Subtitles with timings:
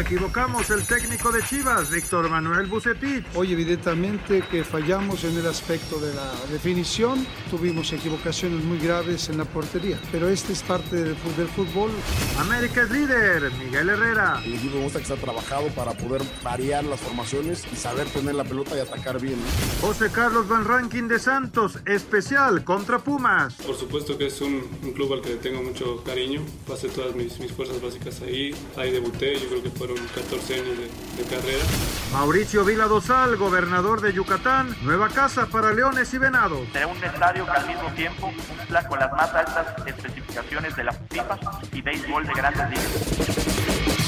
[0.00, 3.24] equivocamos el técnico de Chivas, Víctor Manuel Bucetich.
[3.34, 9.38] Hoy evidentemente que fallamos en el aspecto de la definición, tuvimos equivocaciones muy graves en
[9.38, 11.90] la portería, pero este es parte del, fútbol.
[12.38, 14.40] América es líder, Miguel Herrera.
[14.44, 18.44] El equipo gusta que está trabajado para poder variar las formaciones y saber tener la
[18.44, 19.38] pelota y atacar bien.
[19.80, 23.54] José Carlos Van Ranking de Santos, especial contra Pumas.
[23.54, 24.60] Por supuesto que es un,
[24.94, 29.38] club al que tengo mucho cariño, pasé todas mis, mis fuerzas básicas ahí, ahí debuté,
[29.38, 30.76] yo creo que fueron 14 años
[31.16, 31.64] de, carrera.
[32.12, 36.60] Mauricio Vila Dosal, gobernador de Yucatán, nueva casa para Leones y Venados.
[36.72, 40.92] Será un estadio que al mismo tiempo cumpla con las más altas especificaciones de la
[40.92, 41.38] FIFA
[41.72, 43.98] y béisbol de grandes ligas.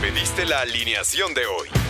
[0.00, 1.89] Pediste la alineación de hoy.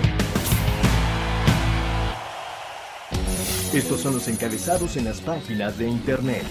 [3.73, 6.43] Estos son los encabezados en las páginas de internet.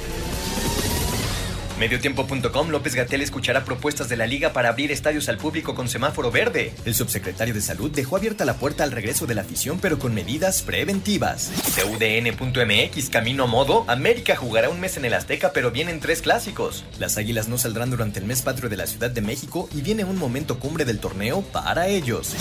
[1.79, 6.31] Mediotiempo.com López Gatel escuchará propuestas de la liga para abrir estadios al público con semáforo
[6.31, 6.73] verde.
[6.87, 10.15] El subsecretario de Salud dejó abierta la puerta al regreso de la afición, pero con
[10.15, 11.51] medidas preventivas.
[11.75, 13.85] CUDN.mx Camino a modo.
[13.87, 16.85] América jugará un mes en el Azteca, pero vienen tres clásicos.
[16.99, 20.05] Las águilas no saldrán durante el mes patrio de la Ciudad de México y viene
[20.05, 22.35] un momento cumbre del torneo para ellos.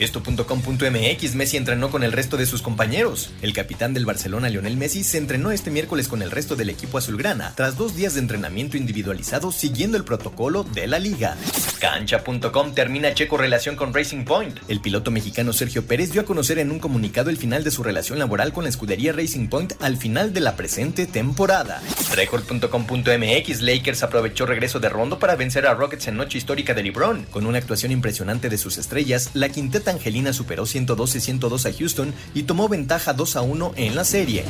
[0.00, 3.30] Esto.com.mx Messi entrenó con el resto de sus compañeros.
[3.42, 6.96] El capitán del Barcelona, Lionel Messi, se entrenó este miércoles con el resto del equipo
[6.96, 11.36] azulgrana, tras dos días de entrenamiento individualizado siguiendo el protocolo de la liga.
[11.80, 14.58] Cancha.com termina Checo relación con Racing Point.
[14.68, 17.82] El piloto mexicano Sergio Pérez dio a conocer en un comunicado el final de su
[17.82, 21.82] relación laboral con la escudería Racing Point al final de la presente temporada.
[22.14, 27.26] Record.com.mx Lakers aprovechó regreso de Rondo para vencer a Rockets en noche histórica de LeBron.
[27.30, 32.44] Con una actuación impresionante de sus estrellas, la quinteta Angelina superó 112-102 a Houston y
[32.44, 34.44] tomó ventaja 2 a 1 en la serie.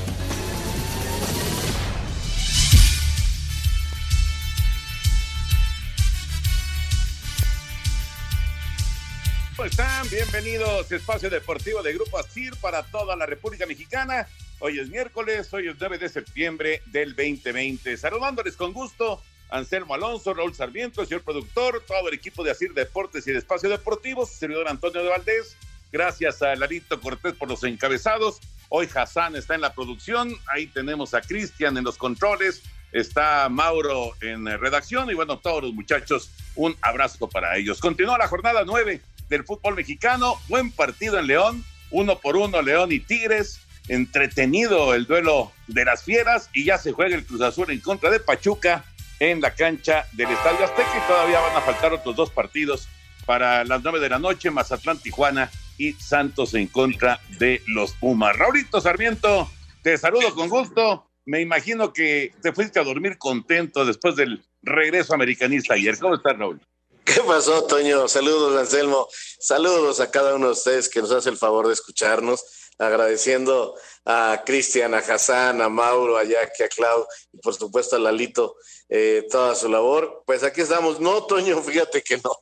[9.57, 10.09] ¿Cómo están?
[10.09, 14.27] Bienvenidos a Espacio Deportivo de Grupo ASIR para toda la República Mexicana.
[14.59, 17.97] Hoy es miércoles, hoy es 9 de septiembre del 2020.
[17.97, 23.27] Saludándoles con gusto Anselmo Alonso, Raúl Sarmiento, señor productor, todo el equipo de Asir Deportes
[23.27, 25.57] y de Espacio Deportivo, servidor Antonio de Valdés.
[25.93, 28.41] Gracias a Larito Cortés por los encabezados.
[28.69, 30.33] Hoy Hassan está en la producción.
[30.47, 32.63] Ahí tenemos a Cristian en los controles.
[32.93, 35.11] Está Mauro en redacción.
[35.11, 37.81] Y bueno, todos los muchachos, un abrazo para ellos.
[37.81, 40.41] Continúa la jornada nueve del fútbol mexicano.
[40.49, 41.65] Buen partido en León.
[41.91, 43.61] Uno por uno, León y Tigres.
[43.89, 46.49] Entretenido el duelo de las fieras.
[46.53, 48.85] Y ya se juega el Cruz Azul en contra de Pachuca
[49.21, 52.89] en la cancha del Estadio Azteca y todavía van a faltar otros dos partidos
[53.27, 58.37] para las nueve de la noche, Mazatlán, Tijuana y Santos en contra de los Pumas.
[58.37, 59.49] Raulito Sarmiento,
[59.83, 61.07] te saludo con gusto.
[61.27, 65.99] Me imagino que te fuiste a dormir contento después del regreso americanista ayer.
[65.99, 66.61] ¿Cómo estás, Raúl?
[67.05, 68.09] ¿Qué pasó, Toño?
[68.09, 69.07] Saludos, Anselmo.
[69.39, 72.45] Saludos a cada uno de ustedes que nos hace el favor de escucharnos.
[72.79, 73.75] Agradeciendo
[74.05, 78.57] a Cristian, a Hassan, a Mauro, a Jackie, a Clau y por supuesto a Lalito
[78.89, 80.23] eh, toda su labor.
[80.27, 81.01] Pues aquí estamos.
[81.01, 82.33] No, Toño, fíjate que no.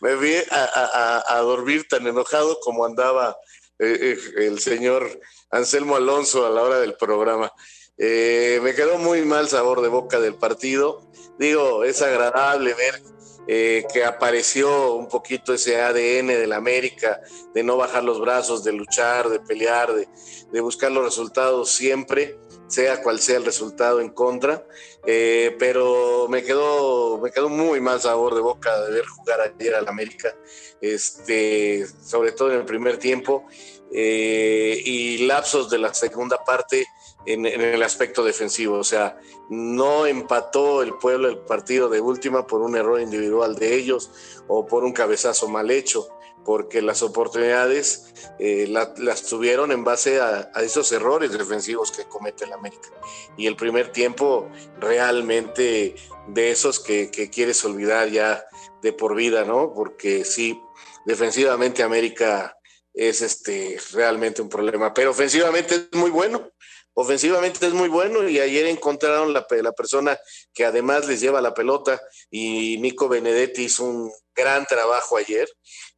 [0.00, 3.36] Me vi a, dormir tan enojado como andaba
[3.78, 7.52] eh, eh, el señor Anselmo Alonso a la hora del programa.
[7.98, 11.10] me quedó muy mal sabor de boca del partido.
[11.38, 13.02] Digo, es agradable ver
[13.46, 17.20] que apareció un poquito ese ADN de la América,
[17.54, 20.08] de no bajar los brazos, de luchar, de pelear, de,
[20.52, 22.38] de buscar los resultados siempre
[22.72, 24.66] sea cual sea el resultado en contra,
[25.06, 29.74] eh, pero me quedó, me quedó muy mal sabor de boca de ver jugar ayer
[29.74, 30.34] al América,
[30.80, 33.44] este, sobre todo en el primer tiempo,
[33.92, 36.86] eh, y lapsos de la segunda parte
[37.26, 39.18] en, en, el aspecto defensivo, o sea,
[39.52, 44.10] no empató el pueblo el partido de última por un error individual de ellos
[44.48, 46.08] o por un cabezazo mal hecho
[46.44, 52.52] porque las oportunidades eh, las tuvieron en base a, esos errores defensivos que comete el
[52.52, 52.88] América.
[53.36, 54.50] Y el primer tiempo
[54.80, 55.94] realmente
[56.28, 58.44] de esos que, quieres olvidar ya
[58.82, 59.72] de por vida, ¿no?
[59.74, 60.60] Porque sí,
[61.04, 62.56] defensivamente América
[62.94, 66.50] es este realmente un problema, pero ofensivamente es muy bueno.
[66.94, 70.18] Ofensivamente es muy bueno y ayer encontraron la, la persona
[70.52, 72.00] que además les lleva la pelota
[72.30, 75.48] y Nico Benedetti hizo un gran trabajo ayer.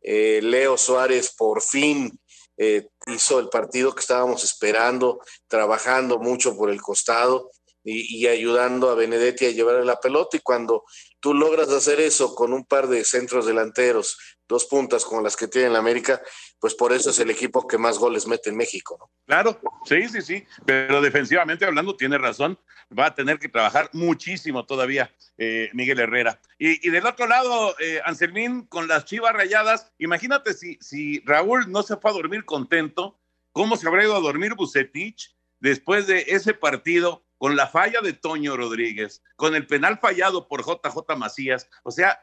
[0.00, 2.18] Eh, Leo Suárez por fin
[2.56, 7.50] eh, hizo el partido que estábamos esperando, trabajando mucho por el costado
[7.84, 10.84] y, ayudando a Benedetti a llevar la pelota y cuando
[11.20, 14.16] tú logras hacer eso con un par de centros delanteros,
[14.48, 16.22] dos puntas como las que tiene la América,
[16.60, 19.10] pues por eso es el equipo que más goles mete en México, ¿no?
[19.26, 22.58] Claro, sí, sí, sí, pero defensivamente hablando tiene razón,
[22.96, 26.40] va a tener que trabajar muchísimo todavía eh, Miguel Herrera.
[26.58, 31.82] Y, del otro lado, eh, Anselmín, con las chivas rayadas, imagínate si, si Raúl no
[31.82, 33.18] se fue a dormir contento,
[33.52, 38.12] ¿cómo se habrá ido a dormir Bucetich después de ese partido con la falla de
[38.12, 42.18] Toño Rodríguez, con el penal fallado por JJ Macías, o sea,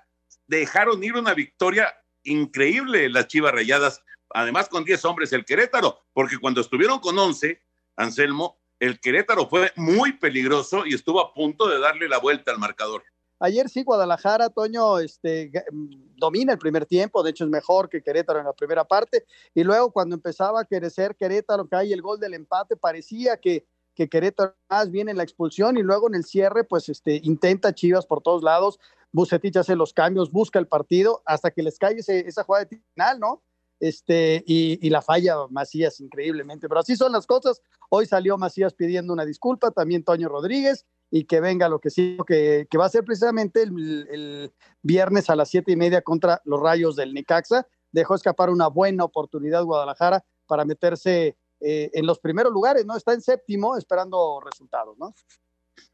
[0.48, 1.94] dejaron ir una victoria
[2.24, 7.62] increíble las Chivas Rayadas, además con 10 hombres el Querétaro, porque cuando estuvieron con 11,
[7.96, 12.60] Anselmo, el Querétaro fue muy peligroso y estuvo a punto de darle la vuelta al
[12.60, 13.04] marcador.
[13.40, 15.52] Ayer sí, Guadalajara, Toño, este,
[16.16, 19.26] domina el primer tiempo, de hecho es mejor que Querétaro en la primera parte,
[19.56, 23.66] y luego cuando empezaba a crecer Querétaro, que hay el gol del empate, parecía que
[23.96, 27.74] que Querétaro más bien en la expulsión y luego en el cierre, pues este, intenta
[27.74, 28.80] Chivas por todos lados,
[29.12, 33.20] Bucetich hace los cambios, busca el partido hasta que les cae esa jugada de final,
[33.20, 33.44] ¿no?
[33.82, 37.64] Este, y, la falla Macías increíblemente, pero así son las cosas.
[37.90, 42.16] Hoy salió Macías pidiendo una disculpa, también Toño Rodríguez, y que venga lo que sí,
[42.28, 46.62] que, que va a ser precisamente el, viernes a las siete y media contra los
[46.62, 47.68] Rayos del Necaxa.
[47.92, 52.96] Dejó escapar una buena oportunidad Guadalajara para meterse eh, en los primeros lugares, ¿no?
[52.96, 55.16] Está en séptimo esperando resultados, ¿no?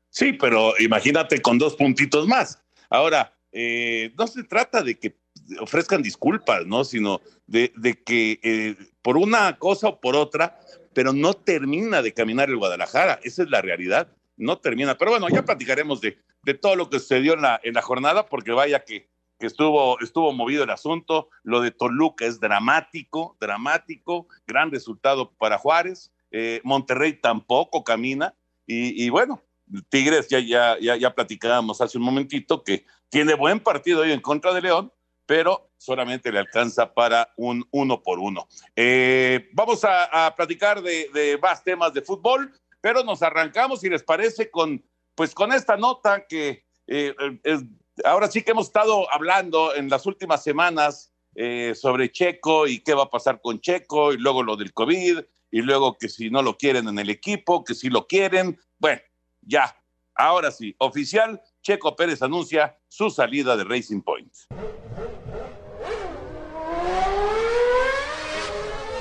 [0.10, 2.62] Sí, pero imagínate con dos puntitos más.
[2.90, 5.18] Ahora, eh, no se trata de que
[5.60, 6.84] ofrezcan disculpas, ¿no?
[6.84, 7.72] Sino de,
[8.06, 10.60] que eh, por una cosa o por otra,
[10.94, 13.20] pero no termina de caminar el Guadalajara.
[13.24, 14.10] Esa es la realidad.
[14.36, 14.98] No termina.
[14.98, 18.26] Pero bueno, ya platicaremos de, de todo lo que sucedió en la, en la jornada,
[18.26, 19.10] porque vaya que
[19.40, 21.30] que estuvo, estuvo movido el asunto.
[21.44, 26.12] Lo de Toluca es dramático, dramático, gran resultado para Juárez.
[26.32, 28.36] Eh, Monterrey tampoco camina.
[28.70, 29.42] Y, bueno,
[29.88, 34.20] Tigres ya, ya, ya, ya platicábamos hace un momentito que tiene buen partido hoy en
[34.20, 34.92] contra de León,
[35.28, 38.48] pero solamente le alcanza para un uno por uno.
[38.76, 42.52] Eh, vamos a, platicar de, de, más temas de fútbol,
[42.82, 44.84] pero nos arrancamos, si les parece, con,
[45.14, 47.14] pues con esta nota que eh,
[48.06, 52.94] ahora sí que hemos estado hablando en las últimas semanas eh, sobre Checo y qué
[52.94, 55.20] va a pasar con Checo y luego lo del COVID
[55.52, 58.60] y luego que si no lo quieren en el equipo, que si lo quieren.
[58.80, 59.02] Bueno,
[59.42, 59.76] ya,
[60.16, 64.34] ahora sí, oficial, Checo Pérez anuncia su salida de Racing Point.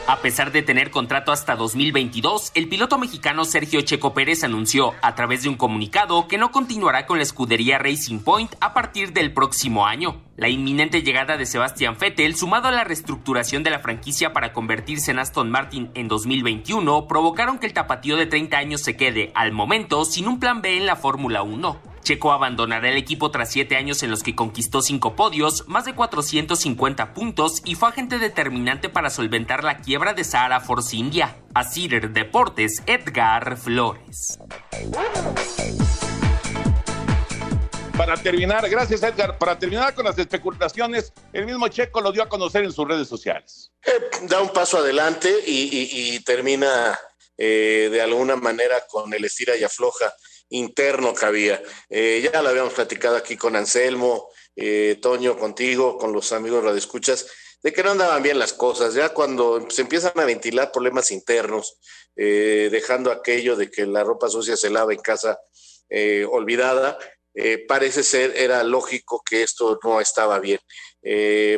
[0.09, 5.17] A pesar de tener contrato hasta 2022, el piloto mexicano Sergio Checo Pérez anunció a
[5.17, 9.33] través de un comunicado que no continuará con la escudería Racing Point a partir del
[9.33, 10.23] próximo año.
[10.37, 15.11] La inminente llegada de Sebastián Vettel, sumado a la reestructuración de la franquicia para convertirse
[15.11, 19.51] en Aston Martin en 2021, provocaron que el tapatío de 30 años se quede, al
[19.51, 21.96] momento, sin un plan B en la Fórmula 1.
[22.07, 25.97] Checo abandonará el equipo tras siete años en los que conquistó cinco podios, más de
[25.97, 31.37] 450 puntos y fue agente determinante para solventar la quiebra de Sahara Force India.
[31.53, 34.39] A Cider Deportes, Edgar Flores.
[37.97, 42.29] Para terminar, gracias Edgar, para terminar con las especulaciones, el mismo Checo lo dio a
[42.29, 43.73] conocer en sus redes sociales.
[43.85, 43.91] Eh,
[44.29, 46.97] da un paso adelante y, termina
[47.37, 50.15] eh, de alguna manera con el estira y afloja
[50.51, 51.63] interno que había.
[51.89, 57.27] Eh, ya lo habíamos platicado aquí con Anselmo, eh, Toño, contigo, con los amigos radioescuchas,
[57.63, 58.95] de que no andaban bien las cosas.
[58.95, 61.79] Ya cuando se empiezan a ventilar problemas internos,
[62.17, 65.39] eh, dejando aquello de que la ropa sucia se lava en casa
[66.31, 66.99] olvidada,
[67.69, 70.59] parece ser, era lógico que esto no estaba bien.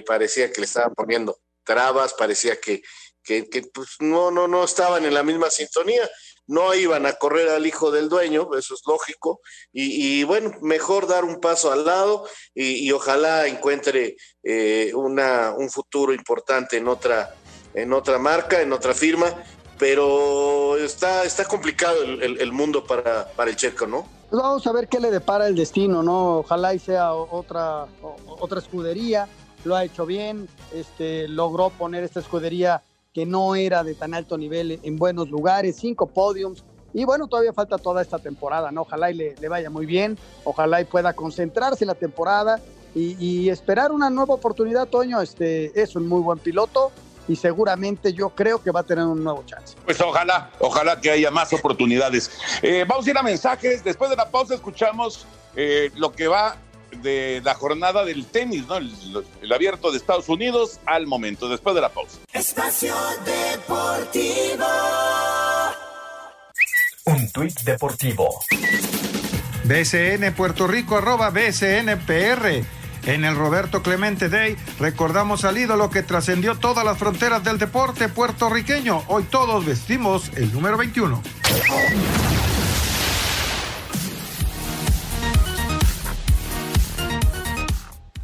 [0.04, 2.83] parecía que le estaban poniendo trabas, parecía que,
[3.23, 6.09] que, que pues, no, no, no estaban en la misma sintonía
[6.49, 9.40] no iban a correr al hijo del dueño, eso es lógico,
[9.73, 16.12] y, bueno, mejor dar un paso al lado y, ojalá encuentre eh, una, un futuro
[16.12, 17.35] importante en otra,
[17.75, 19.26] en otra marca, en otra firma,
[19.78, 24.09] pero está, está complicado el, mundo para, para el checo, ¿no?
[24.31, 26.38] Pues vamos a ver qué le depara el destino, ¿no?
[26.38, 27.87] Ojalá y sea otra,
[28.26, 29.28] otra escudería,
[29.64, 34.37] lo ha hecho bien, este, logró poner esta escudería que no era de tan alto
[34.37, 36.65] nivel en buenos lugares, cinco podiums.
[36.95, 38.83] Y bueno, todavía falta toda esta temporada, ¿no?
[38.83, 42.61] Ojalá y le, vaya muy bien, ojalá y pueda concentrarse en la temporada
[42.95, 45.21] y, esperar una nueva oportunidad, Toño.
[45.21, 46.91] Este, es un muy buen piloto
[47.29, 49.77] y seguramente yo creo que va a tener un nuevo chance.
[49.85, 52.31] Pues ojalá, ojalá que haya más oportunidades.
[52.62, 53.85] Eh, vamos a ir a mensajes.
[53.85, 56.57] Después de la pausa escuchamos eh, lo que va
[57.02, 58.76] de la jornada del tenis, ¿no?
[58.76, 58.92] El,
[59.42, 62.18] el, abierto de Estados Unidos al momento, después de la pausa.
[62.33, 64.66] Espacio Deportivo.
[67.04, 68.28] Un tuit deportivo.
[69.64, 72.64] BCN Puerto Rico, arroba BCNPR.
[73.07, 78.09] En el Roberto Clemente Day recordamos al ídolo que trascendió todas las fronteras del deporte
[78.09, 79.04] puertorriqueño.
[79.09, 81.23] Hoy todos vestimos el número 21.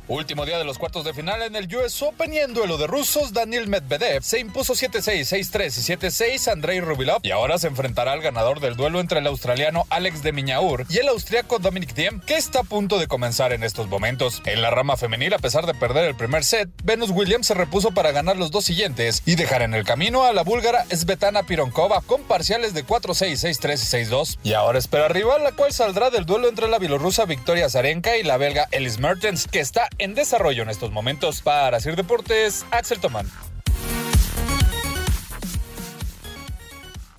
[0.06, 2.86] Último día de los cuartos de final en el US Open y en duelo de
[2.86, 8.12] rusos, Daniel Medvedev se impuso 7-6, 6-3 y 7-6 Andrei Rublev y ahora se enfrentará
[8.12, 12.20] al ganador del duelo entre el australiano Alex de Miñaur y el austriaco Dominic Thiem,
[12.20, 14.42] que está a punto de comenzar en estos momentos.
[14.44, 17.92] En la rama femenil, a pesar de perder el primer set, Venus Williams se repuso
[17.92, 22.02] para ganar los dos siguientes y dejar en el camino a la búlgara Svetana Pironkova
[22.02, 24.38] con parciales de 4-6, 6-3 y 6-2.
[24.42, 28.22] Y ahora espera rival, la cual saldrá del duelo entre la bielorrusa Victoria Zarenka y
[28.22, 31.42] la belga Elise Mertens, que está en desarrollo en estos momentos.
[31.42, 33.26] Para Sir Deportes, Axel Tomán.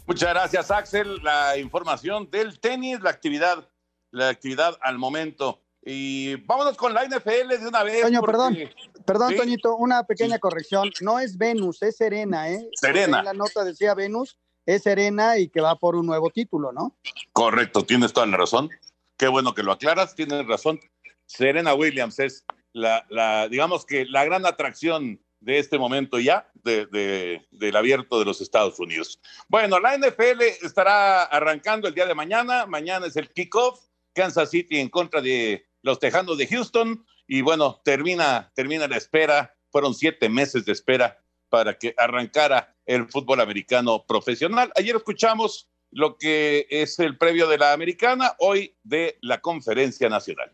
[0.08, 1.22] Muchas gracias, Axel.
[1.24, 3.68] La información del tenis, la actividad,
[4.12, 5.62] la actividad al momento.
[5.84, 8.02] Y vámonos con la NFL de una vez.
[8.02, 8.32] Toño, porque...
[8.32, 8.58] perdón,
[9.06, 9.38] perdón, Sí.
[9.38, 10.92] Toñito, una pequeña corrección.
[11.02, 12.68] No es Venus, es Serena, ¿eh?
[12.74, 13.20] Serena.
[13.20, 16.96] En la nota decía Venus, es Serena y que va por un nuevo título, ¿no?
[17.34, 18.70] Correcto, tienes toda la razón.
[19.18, 20.80] Qué bueno que lo aclaras, tienes razón.
[21.26, 27.46] Serena Williams es la, digamos que la gran atracción de este momento ya de, de-
[27.52, 29.20] del abierto de los Estados Unidos.
[29.48, 32.66] Bueno, la NFL estará arrancando el día de mañana.
[32.66, 33.80] Mañana es el kickoff.
[34.14, 37.06] Kansas City en contra de los Tejanos de Houston.
[37.28, 39.56] Y bueno, termina, termina la espera.
[39.72, 44.72] Fueron siete meses de espera para que arrancara el fútbol americano profesional.
[44.76, 50.52] Ayer escuchamos lo que es el previo de la americana, hoy de la conferencia nacional.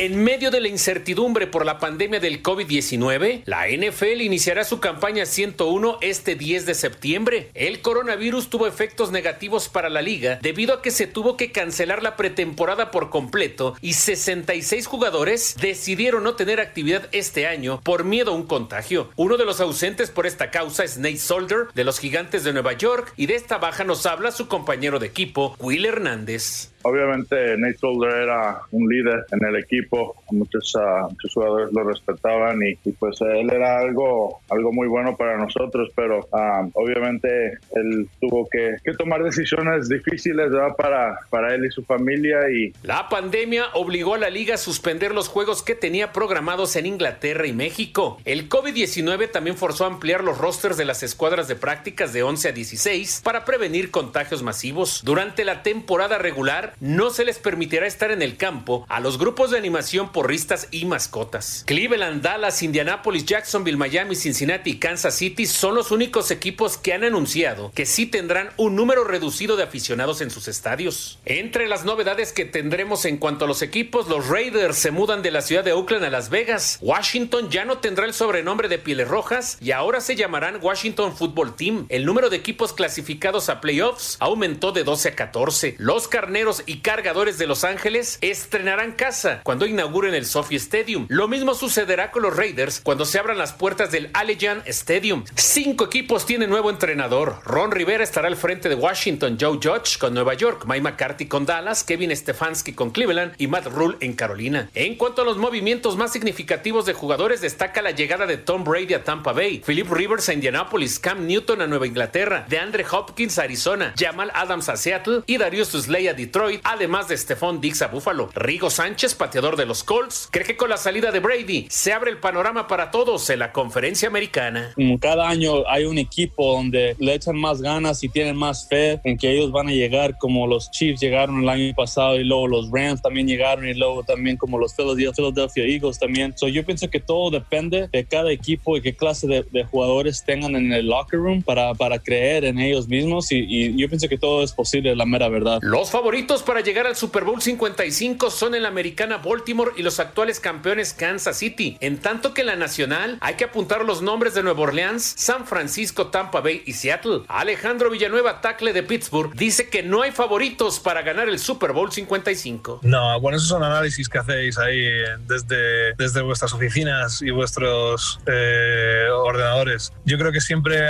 [0.00, 5.26] En medio de la incertidumbre por la pandemia del COVID-19, la NFL iniciará su campaña
[5.26, 7.50] 101 este 10 de septiembre.
[7.52, 12.02] El coronavirus tuvo efectos negativos para la liga debido a que se tuvo que cancelar
[12.02, 18.32] la pretemporada por completo y 66 jugadores decidieron no tener actividad este año por miedo
[18.32, 19.10] a un contagio.
[19.16, 22.72] Uno de los ausentes por esta causa es Nate Solder de los Gigantes de Nueva
[22.72, 26.69] York y de esta baja nos habla su compañero de equipo, Will Hernández.
[26.82, 32.58] Obviamente Nate Solder era un líder en el equipo, muchos, ah, muchos jugadores lo respetaban
[32.62, 38.48] y, pues él era algo, algo muy bueno para nosotros, pero ah, obviamente él tuvo
[38.50, 40.50] que, tomar decisiones difíciles.
[40.76, 45.14] Para, para él y su familia y La pandemia obligó a la liga a suspender
[45.14, 48.18] los juegos que tenía programados en Inglaterra y México.
[48.24, 52.48] El COVID-19 también forzó a ampliar los rosters de las escuadras de prácticas de 11
[52.48, 55.02] a 16 para prevenir contagios masivos.
[55.04, 59.50] Durante la temporada regular no se les permitirá estar en el campo a los grupos
[59.50, 61.64] de animación porristas y mascotas.
[61.66, 67.04] Cleveland, Dallas, Indianapolis, Jacksonville, Miami, Cincinnati y Kansas City son los únicos equipos que han
[67.04, 71.18] anunciado que sí tendrán un número reducido de aficionados en sus estadios.
[71.24, 75.30] Entre las novedades que tendremos en cuanto a los equipos, los Raiders se mudan de
[75.30, 76.78] la ciudad de Oakland a Las Vegas.
[76.80, 81.56] Washington ya no tendrá el sobrenombre de Pieles Rojas y ahora se llamarán Washington Football
[81.56, 81.86] Team.
[81.88, 85.76] El número de equipos clasificados a playoffs aumentó de 12 a 14.
[85.78, 91.06] Los carneros y cargadores de Los Ángeles estrenarán casa cuando inauguren el Sophie Stadium.
[91.08, 95.24] Lo mismo sucederá con los Raiders cuando se abran las puertas del Allegiant Stadium.
[95.34, 97.40] Cinco equipos tienen nuevo entrenador.
[97.44, 101.46] Ron Rivera estará al frente de Washington, Joe Judge con Nueva York, Mike McCarthy con
[101.46, 104.68] Dallas, Kevin Stefanski con Cleveland y Matt Rule en Carolina.
[104.74, 108.94] En cuanto a los movimientos más significativos de jugadores, destaca la llegada de Tom Brady
[108.94, 113.42] a Tampa Bay, Philip Rivers a Indianapolis, Cam Newton a Nueva Inglaterra, DeAndre Hopkins a
[113.42, 117.88] Arizona, Jamal Adams a Seattle y Darius Slay a Detroit, además de Stephon Diggs a
[117.88, 118.30] Buffalo.
[118.34, 122.10] Rigo Sánchez, pateador de los Colts, cree que con la salida de Brady se abre
[122.10, 124.74] el panorama para todos en la conferencia americana.
[125.00, 129.16] Cada año hay un equipo donde le echan más ganas y tienen más fe en
[129.16, 132.70] que ellos van a llegar, como los Chiefs llegaron el año pasado y luego los
[132.70, 136.36] Rams también llegaron y luego también como los Philadelphia Philadelphia Eagles también.
[136.36, 140.24] So yo pienso que todo depende de cada equipo y qué clase de, de jugadores
[140.24, 144.08] tengan en el locker room para, para creer en ellos mismos y, y yo pienso
[144.08, 145.58] que todo es posible, la mera verdad.
[145.62, 150.40] Los favoritos para llegar al Super Bowl 55 son en americana Baltimore y los actuales
[150.40, 154.42] campeones Kansas City, en tanto que en la nacional hay que apuntar los nombres de
[154.42, 157.22] Nueva Orleans, San Francisco, Tampa Bay y Seattle.
[157.28, 161.90] Alejandro Villanueva, tackle de Pittsburgh, dice que no hay favoritos para ganar el Super Bowl
[161.90, 162.80] 55.
[162.82, 164.84] No, bueno, esos son análisis que hacéis ahí
[165.26, 169.92] desde, desde vuestras oficinas y vuestros eh, ordenadores.
[170.04, 170.80] Yo creo que siempre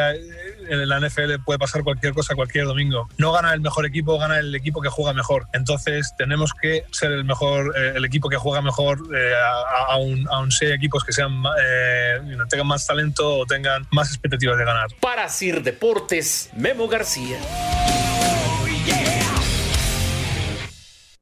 [0.68, 3.08] en la NFL puede pasar cualquier cosa cualquier domingo.
[3.18, 5.46] No gana el mejor equipo, gana el equipo que juega mejor.
[5.52, 9.32] Entonces tenemos que ser el mejor, eh, el equipo que juega mejor, eh,
[9.88, 14.88] aún, sea equipos que sean eh, tengan más talento o tengan más expectativas de ganar.
[15.00, 17.38] Para Sir Deportes, Memo García.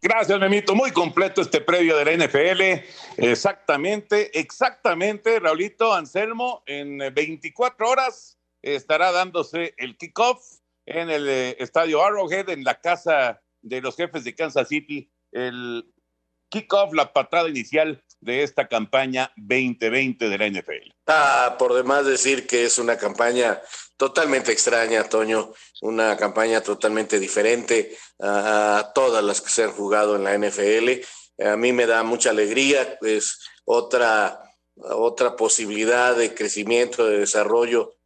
[0.01, 0.75] Gracias, Memito.
[0.75, 2.85] Muy completo este previo de la NFL.
[3.17, 10.43] Exactamente, exactamente, Raulito Anselmo, en 24 horas estará dándose el kickoff
[10.87, 15.11] en el eh, estadio Arrowhead, en la casa de los jefes de Kansas City.
[15.33, 15.93] El
[16.49, 21.57] kickoff, la patada inicial de esta campaña 2020 de la NFL.
[21.59, 23.61] Por demás decir que es una campaña
[23.97, 30.25] totalmente extraña, Toño, una campaña totalmente diferente a, todas las que se han jugado en
[30.25, 31.03] la NFL.
[31.45, 34.43] A mí me da mucha alegría, es otra,
[34.77, 37.98] otra posibilidad de crecimiento, de desarrollo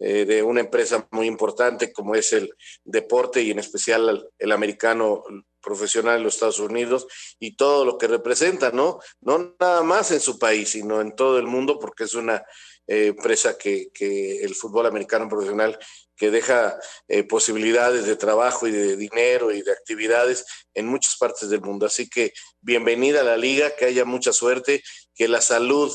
[0.00, 5.24] eh, de una empresa muy importante como es el deporte y en especial el, americano
[5.60, 7.08] profesional en los Estados Unidos
[7.40, 9.00] y todo lo que representa, ¿no?
[9.20, 12.44] No nada más en su país, sino en todo el mundo, porque es una
[12.86, 15.76] eh, empresa que, que, el fútbol americano profesional
[16.16, 16.78] que deja
[17.08, 21.86] eh, posibilidades de trabajo y de dinero y de actividades en muchas partes del mundo.
[21.86, 24.82] Así que bienvenida a la liga, que haya mucha suerte,
[25.14, 25.92] que la salud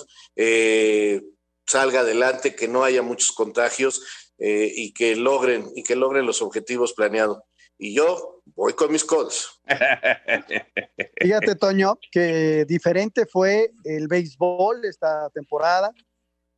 [1.65, 4.03] salga adelante, que no haya muchos contagios
[4.37, 7.39] eh, y que logren y que logren los objetivos planeados.
[7.77, 9.61] Y yo voy con mis codos.
[11.21, 15.91] Fíjate, Toño, que diferente fue el béisbol esta temporada.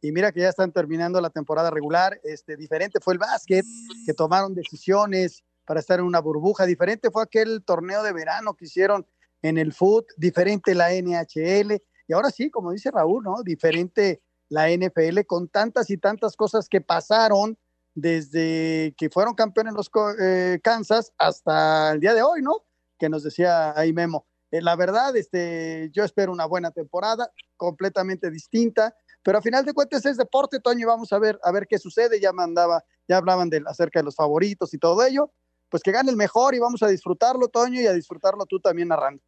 [0.02, 2.20] Y mira que ya están terminando la temporada regular.
[2.24, 3.66] Este, diferente fue el básquet,
[4.06, 6.66] que tomaron decisiones para estar en una burbuja.
[6.66, 9.08] Diferente fue aquel torneo de verano que hicieron
[9.42, 10.06] en el foot.
[10.18, 11.82] Diferente la NHL.
[12.08, 13.42] Y ahora sí, como dice Raúl, ¿no?
[13.42, 17.58] Diferente la NFL con tantas y tantas cosas que pasaron
[17.94, 22.66] desde que fueron campeones los eh, Kansas hasta el día de hoy, ¿no?
[23.00, 24.28] Que nos decía ahí Memo.
[24.52, 29.74] Eh, la verdad, este, yo espero una buena temporada, completamente distinta, pero a final de
[29.74, 32.20] cuentas es deporte, Toño, y vamos a ver, a ver qué sucede.
[32.20, 35.32] Ya mandaba, ya hablaban de, acerca de los favoritos y todo ello.
[35.70, 38.90] Pues que gane el mejor y vamos a disfrutarlo, Toño, y a disfrutarlo tú también
[38.90, 39.24] narrando.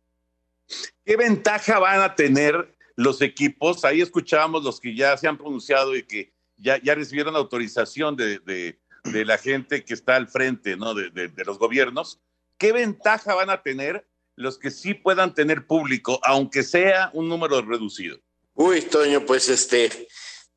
[1.04, 5.96] ¿Qué ventaja van a tener los equipos, ahí escuchábamos los que ya se han pronunciado
[5.96, 8.80] y que ya, ya recibieron autorización de, de,
[9.26, 10.94] la gente que está al frente ¿no?
[10.94, 12.20] de, de, los gobiernos.
[12.58, 14.06] ¿Qué ventaja van a tener
[14.36, 18.20] los que sí puedan tener público, aunque sea un número reducido?
[18.56, 20.08] Uy, Toño, pues este,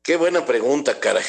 [0.01, 1.23] qué buena pregunta, caray.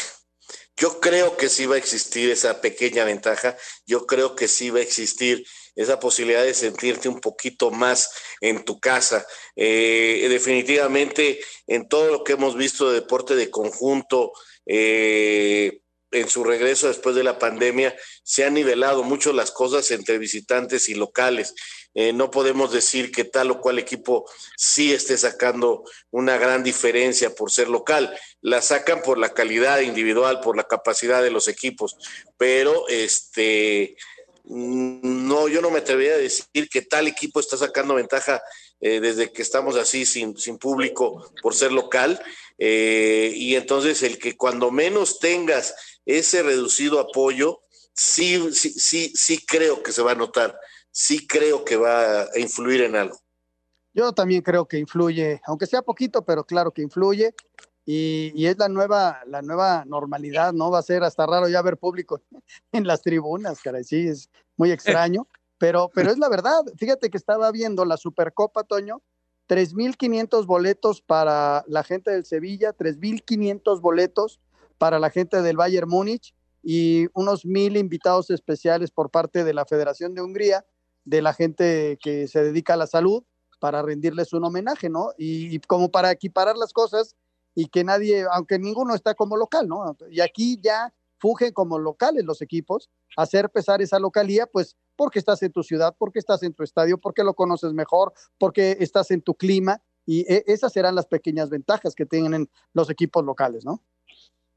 [0.76, 3.56] Yo creo que sí va a existir esa pequeña ventaja,
[3.86, 8.64] yo creo que sí va a existir esa posibilidad de sentirte un poquito más en
[8.64, 9.26] tu casa.
[9.54, 14.32] Eh, definitivamente en todo lo que hemos visto de deporte de conjunto,
[14.66, 15.81] eh,
[16.12, 20.88] en su regreso después de la pandemia, se han nivelado mucho las cosas entre visitantes
[20.88, 21.54] y locales.
[21.94, 24.24] Eh, no podemos decir que tal o cual equipo
[24.56, 28.16] sí esté sacando una gran diferencia por ser local.
[28.40, 31.96] La sacan por la calidad individual, por la capacidad de los equipos,
[32.38, 33.96] pero este
[34.44, 38.42] Mm, no, yo no me atrevería a decir que tal equipo está sacando ventaja
[38.82, 42.20] eh, desde que estamos así sin, sin público por ser local.
[42.58, 47.60] Eh, y entonces el que cuando menos tengas ese reducido apoyo,
[47.94, 50.58] sí, sí, sí, sí creo que se va a notar,
[50.90, 53.18] sí creo que va a influir en algo.
[53.94, 57.34] Yo también creo que influye, aunque sea poquito, pero claro que influye.
[57.84, 60.70] Y, es la nueva, la nueva normalidad, ¿no?
[60.70, 62.20] Va a ser hasta raro ya ver público
[62.72, 65.28] en las tribunas, caray, sí, es muy extraño,
[65.62, 66.64] pero, pero es la verdad.
[66.76, 69.00] Fíjate que estaba viendo la Supercopa, Toño,
[69.48, 74.40] 3.500 boletos para la gente del Sevilla, 3.500 boletos
[74.78, 79.64] para la gente del Bayern Múnich y unos mil invitados especiales por parte de la
[79.64, 80.66] Federación de Hungría,
[81.04, 83.22] de la gente que se dedica a la salud,
[83.60, 85.12] para rendirles un homenaje, ¿no?
[85.16, 87.14] y como para equiparar las cosas,
[87.54, 89.96] y que nadie, aunque ninguno está como local, ¿no?
[90.10, 95.42] Y aquí ya fugen como locales los equipos, hacer pesar esa localía, pues porque estás
[95.42, 99.22] en tu ciudad, porque estás en tu estadio, porque lo conoces mejor, porque estás en
[99.22, 103.82] tu clima, y e, esas serán las pequeñas ventajas que tienen los equipos locales, ¿no?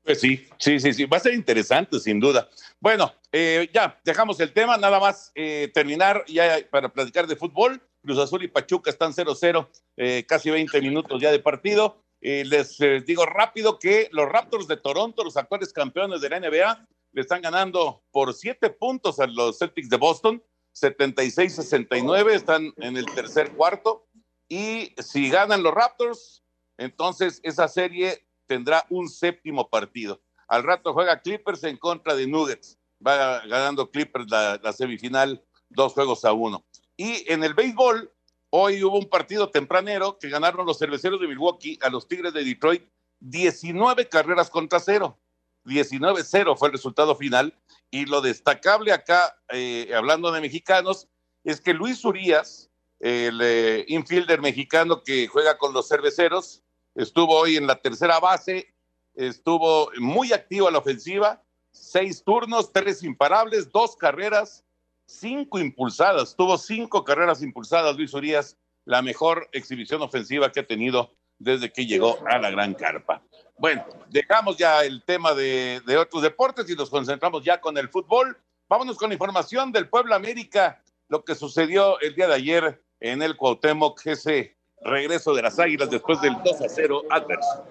[0.05, 2.47] Pues sí, sí, sí, sí, va a ser interesante sin duda.
[2.79, 7.81] Bueno, eh, ya, dejamos el tema, nada más eh, terminar ya para platicar de fútbol.
[8.03, 9.67] Cruz Azul y Pachuca están 0-0,
[9.97, 12.03] eh, casi 20 minutos ya de partido.
[12.21, 17.21] les digo rápido que los Raptors de Toronto, los actuales campeones de la NBA, le
[17.21, 23.53] están ganando por 7 puntos a los Celtics de Boston, 76-69, están en el tercer
[23.53, 24.05] cuarto.
[24.49, 26.43] Y si ganan los Raptors,
[26.77, 30.21] entonces esa serie tendrá un séptimo partido.
[30.49, 32.77] Al rato juega Clippers en contra de Nuggets.
[33.05, 36.65] Va ganando Clippers la, semifinal dos juegos a uno.
[36.97, 38.11] Y en el béisbol,
[38.49, 42.43] hoy hubo un partido tempranero que ganaron los cerveceros de Milwaukee a los Tigres de
[42.43, 42.83] Detroit
[43.21, 45.17] 19 carreras contra cero.
[45.65, 47.53] 19-0 fue el resultado final.
[47.91, 51.07] Y lo destacable acá, eh, hablando de mexicanos,
[51.43, 56.63] es que Luis Urias, el eh, infielder mexicano que juega con los cerveceros,
[56.95, 58.73] estuvo hoy en la tercera base,
[59.13, 64.63] estuvo muy activo a la ofensiva, seis turnos, tres imparables, dos carreras,
[65.05, 71.11] cinco impulsadas, tuvo cinco carreras impulsadas Luis Urias, la mejor exhibición ofensiva que ha tenido
[71.37, 73.21] desde que llegó a la gran carpa.
[73.57, 78.37] Bueno, dejamos ya el tema de, otros deportes y nos concentramos ya con el fútbol.
[78.67, 83.37] Vámonos con información del Pueblo América, lo que sucedió el día de ayer en el
[83.37, 87.65] Cuauhtémoc, ese regreso de las Águilas después del 2 a 0 adverso.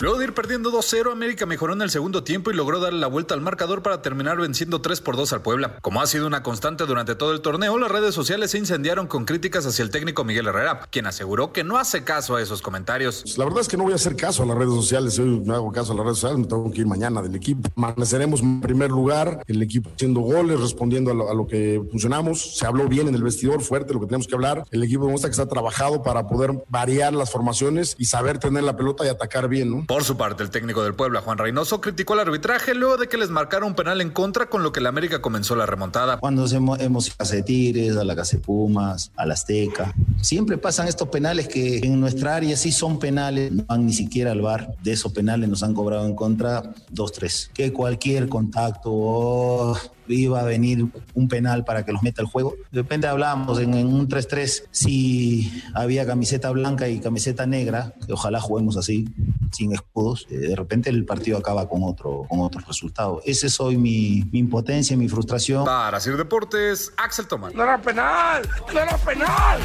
[0.00, 3.06] Luego de ir perdiendo 2-0, América mejoró en el segundo tiempo y logró darle la
[3.06, 5.76] vuelta al marcador para terminar venciendo 3 por 2 al Puebla.
[5.82, 9.26] Como ha sido una constante durante todo el torneo, las redes sociales se incendiaron con
[9.26, 13.36] críticas hacia el técnico Miguel Herrera, quien aseguró que no hace caso a esos comentarios.
[13.36, 15.18] La verdad es que no voy a hacer caso a las redes sociales.
[15.18, 17.68] Hoy no hago caso a las redes sociales, me tengo que ir mañana del equipo.
[17.76, 22.56] Amaneceremos en primer lugar, el equipo haciendo goles, respondiendo a lo, que funcionamos.
[22.56, 24.64] Se habló bien en el vestidor, fuerte lo que tenemos que hablar.
[24.70, 28.78] El equipo demuestra que está trabajado para poder variar las formaciones y saber tener la
[28.78, 29.89] pelota y atacar bien, ¿no?
[29.90, 33.16] Por su parte, el técnico del Puebla, Juan Reynoso, criticó el arbitraje luego de que
[33.16, 36.18] les marcaron un penal en contra, con lo que la América comenzó la remontada.
[36.18, 40.86] Cuando hemos, ido a de Tigres, a la casa Pumas, a la Azteca, siempre pasan
[40.86, 44.76] estos penales que en nuestra área sí son penales, no van ni siquiera al bar.
[44.80, 47.50] De esos penales nos han cobrado en contra dos, tres.
[47.52, 49.76] Que cualquier contacto, oh,
[50.14, 52.54] iba a venir un penal para que los meta el juego.
[52.70, 58.40] De repente hablábamos en, un 3-3 si había camiseta blanca y camiseta negra, que ojalá
[58.40, 59.08] juguemos así,
[59.52, 63.22] sin escudos, eh, de repente el partido acaba con otro, con otro resultado.
[63.24, 65.64] Ese es hoy mi, mi impotencia, mi frustración.
[65.64, 67.54] Para hacer deportes, Axel Tomás.
[67.54, 68.48] ¡No era penal!
[68.72, 69.60] ¡No era penal!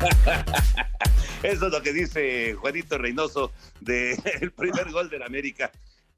[1.42, 5.70] Eso es lo que dice Juanito Reynoso del primer gol del América.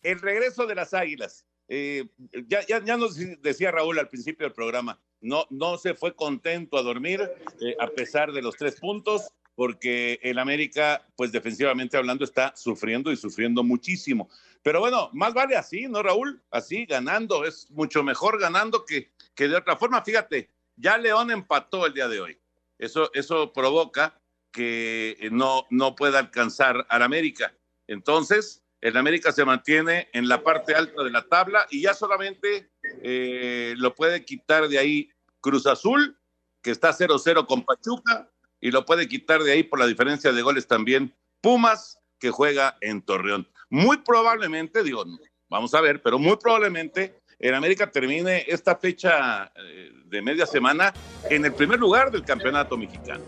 [0.02, 1.44] El regreso de las Águilas.
[1.68, 2.06] Eh,
[2.48, 6.76] ya, ya, ya, nos decía Raúl al principio del programa, no, no se fue contento
[6.76, 7.20] a dormir
[7.60, 13.12] eh, a pesar de los tres puntos, porque el América, pues defensivamente hablando, está sufriendo
[13.12, 14.30] y sufriendo muchísimo.
[14.62, 16.42] Pero bueno, más vale así, ¿no, Raúl?
[16.50, 20.02] Así, ganando, es mucho mejor ganando que, que de otra forma.
[20.02, 22.38] Fíjate, ya León empató el día de hoy.
[22.78, 24.20] Eso, eso provoca
[24.52, 27.54] que no, no pueda alcanzar al América.
[27.86, 32.70] Entonces, el América se mantiene en la parte alta de la tabla y ya solamente
[33.02, 35.10] eh, lo puede quitar de ahí
[35.40, 36.18] Cruz Azul,
[36.60, 38.28] que está 0-0 con Pachuca,
[38.62, 42.78] y lo puede quitar de ahí por la diferencia de goles también Pumas, que juega
[42.80, 43.48] en Torreón.
[43.68, 45.04] Muy probablemente, digo,
[45.50, 50.94] vamos a ver, pero muy probablemente el América termine esta fecha eh, de media semana
[51.28, 53.24] en el primer lugar del campeonato mexicano.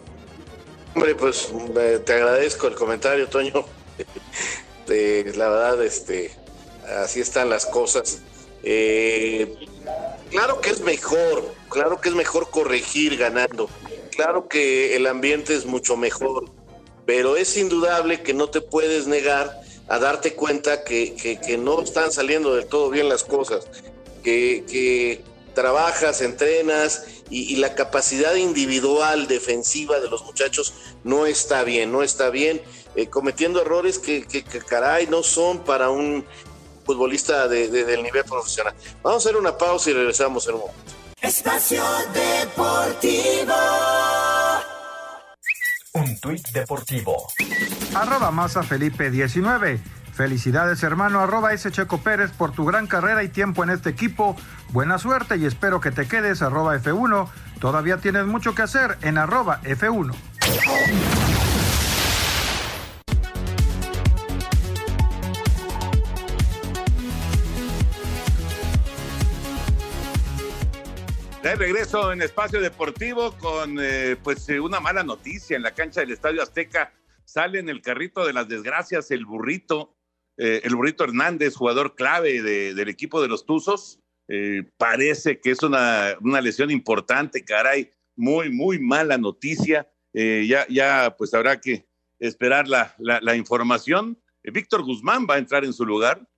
[0.94, 1.52] Hombre, pues
[2.06, 3.64] te agradezco el comentario, Toño.
[4.86, 6.30] La verdad, este,
[7.02, 8.22] así están las cosas.
[8.62, 9.56] Eh,
[10.30, 13.68] claro que es mejor, claro que es mejor corregir ganando,
[14.14, 16.50] claro que el ambiente es mucho mejor,
[17.06, 22.10] pero es indudable que no te puedes negar a darte cuenta que, que, no están
[22.10, 23.66] saliendo del todo bien las cosas,
[24.22, 25.22] que,
[25.54, 30.74] trabajas, entrenas y, y, la capacidad individual defensiva de los muchachos
[31.04, 32.60] no está bien, no está bien
[32.96, 36.24] eh, cometiendo errores que, que, caray no son para un
[36.84, 38.74] futbolista de, del nivel profesional.
[39.02, 41.03] Vamos a hacer una pausa y regresamos en un momento.
[41.24, 41.82] Espacio
[42.12, 43.54] Deportivo.
[45.94, 47.26] Un tuit deportivo.
[47.94, 49.80] Arroba Masa Felipe 19.
[50.12, 54.36] Felicidades hermano, arroba ese Checo Pérez por tu gran carrera y tiempo en este equipo.
[54.68, 57.28] Buena suerte y espero que te quedes arroba F1.
[57.58, 60.14] Todavía tienes mucho que hacer en arroba F1.
[71.54, 76.00] De regreso en Espacio Deportivo con eh, pues eh, una mala noticia en la cancha
[76.00, 76.92] del Estadio Azteca.
[77.24, 79.94] sale en el carrito de las desgracias el burrito,
[80.36, 84.00] eh, el burrito Hernández, jugador clave del equipo de los Tuzos.
[84.78, 89.88] Parece que es una, una, lesión importante, caray, muy, muy mala noticia.
[90.12, 91.86] Ya, ya, pues habrá que
[92.18, 94.20] esperar la, la, información.
[94.42, 96.28] Víctor Guzmán va a entrar en su lugar.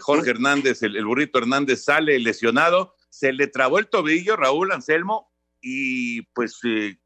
[0.00, 2.94] Jorge Hernández, el, burrito Hernández sale lesionado.
[3.12, 6.58] Se le trabó el tobillo, Raúl Anselmo, y pues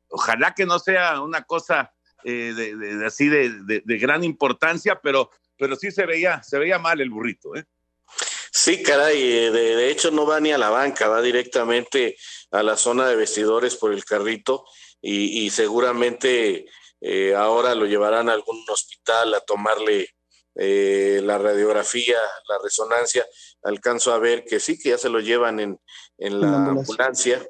[0.09, 1.93] ojalá que no sea una cosa
[2.23, 7.55] de, así de, gran importancia, pero pero sí se veía, se veía mal el burrito,
[7.57, 7.65] ¿eh?
[8.53, 12.17] Sí, caray, eh, de, hecho no va ni a la banca, va directamente
[12.51, 14.65] a la zona de vestidores por el carrito
[15.03, 16.67] y, seguramente
[17.01, 20.09] eh, ahora lo llevarán a algún hospital a tomarle
[20.55, 23.27] eh, la radiografía, la resonancia.
[23.67, 25.81] Alcanzo a ver que sí, que ya se lo llevan en,
[26.19, 27.47] en la ambulancia.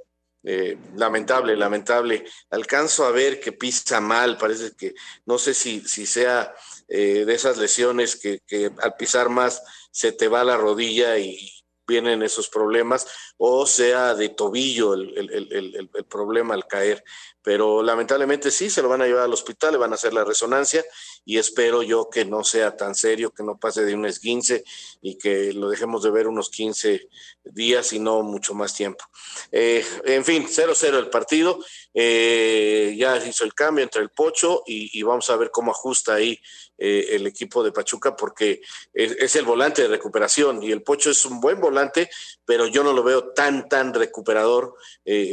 [0.94, 2.24] lamentable, lamentable.
[2.50, 6.54] Alcanzo a ver que pisa mal, parece que no sé si, si sea
[6.88, 11.50] eh, de esas lesiones que, que, al pisar más se te va la rodilla y
[11.86, 13.06] vienen esos problemas,
[13.38, 17.02] o sea de tobillo el, el, el, el, problema al caer.
[17.42, 20.24] Pero lamentablemente sí, se lo van a llevar al hospital, le van a hacer la
[20.24, 20.84] resonancia
[21.26, 24.64] y espero yo que no sea tan serio, que no pase de un esguince
[25.02, 27.08] y que lo dejemos de ver unos 15
[27.42, 29.04] días y no mucho más tiempo.
[29.50, 31.58] Eh, en fin, 0-0 el partido,
[31.92, 36.14] eh, ya hizo el cambio entre el Pocho y, y vamos a ver cómo ajusta
[36.14, 36.40] ahí
[36.78, 38.60] eh, el equipo de Pachuca porque
[38.94, 42.08] es, el volante de recuperación y el Pocho es un buen volante,
[42.44, 44.76] pero yo no lo veo tan, tan recuperador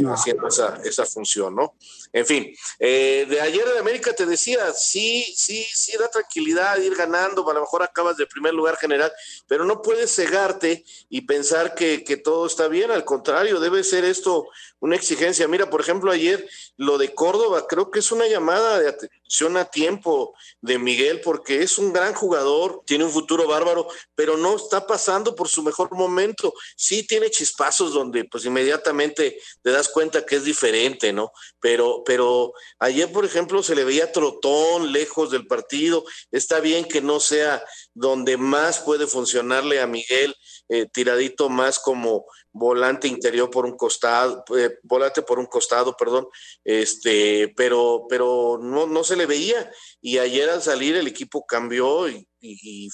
[0.09, 1.75] haciendo esa, esa función, ¿no?
[2.13, 6.95] En fin, eh, de ayer en América te decía, sí, sí, sí da tranquilidad ir
[6.95, 9.11] ganando, a lo mejor acabas de primer lugar general,
[9.47, 14.05] pero no puedes cegarte y pensar que, que todo está bien, al contrario, debe ser
[14.05, 14.47] esto
[14.83, 15.47] una exigencia.
[15.47, 19.63] Mira, por ejemplo, ayer lo de Córdoba, creo que es una llamada de atención a
[19.63, 24.85] tiempo de Miguel, porque es un gran jugador, tiene un futuro bárbaro, pero no está
[24.85, 26.53] pasando por su mejor momento.
[26.75, 31.31] Sí tiene chispazos donde pues inmediatamente te das cuenta que es diferente, ¿no?
[31.61, 36.03] Pero, pero ayer, por ejemplo, se le veía trotón, lejos del partido.
[36.29, 40.35] Está bien que no sea donde más puede funcionarle a Miguel,
[40.67, 46.27] eh, tiradito más como volante interior por un costado, eh, volante por un costado, perdón,
[46.63, 49.69] este, pero, pero no, no se le veía.
[49.99, 52.27] Y ayer al salir el equipo cambió y,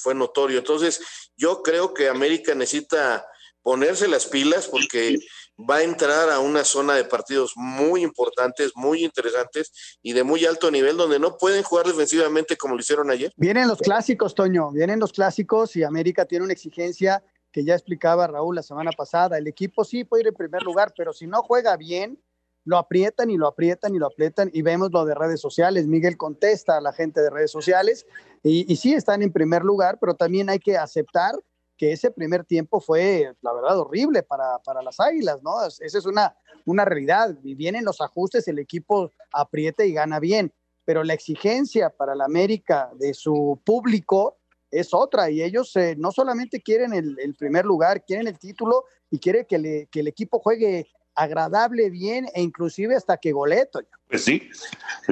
[0.02, 0.60] fue notorio.
[0.60, 1.02] Entonces,
[1.36, 3.26] yo creo que América necesita
[3.64, 5.18] ponerse las pilas porque
[5.60, 10.46] va a entrar a una zona de partidos muy importantes, muy interesantes y de muy
[10.46, 13.34] alto nivel donde no pueden jugar defensivamente como lo hicieron ayer.
[13.38, 18.28] Vienen los clásicos, Toño, vienen los clásicos y América tiene una exigencia que ya explicaba
[18.28, 19.38] Raúl la semana pasada.
[19.38, 22.20] El equipo sí puede ir en primer lugar, pero si no juega bien,
[22.66, 25.88] lo aprietan y lo aprietan y lo aprietan y vemos lo de redes sociales.
[25.88, 28.06] Miguel contesta a la gente de redes sociales
[28.44, 31.34] y, sí están en primer lugar, pero también hay que aceptar
[31.78, 35.66] que ese primer tiempo fue, la verdad, horrible para, para las Águilas, ¿no?
[35.66, 36.36] Esa es una,
[36.66, 37.36] una realidad.
[37.42, 42.26] Y vienen los ajustes, el equipo aprieta y gana bien, pero la exigencia para la
[42.26, 44.39] América de su público
[44.72, 49.20] es otra y ellos eh, no solamente quieren el, primer lugar, quieren el título y
[49.20, 53.82] quieren que, le, que el equipo juegue agradable, bien e inclusive hasta que goleto.
[54.08, 54.50] Pues sí,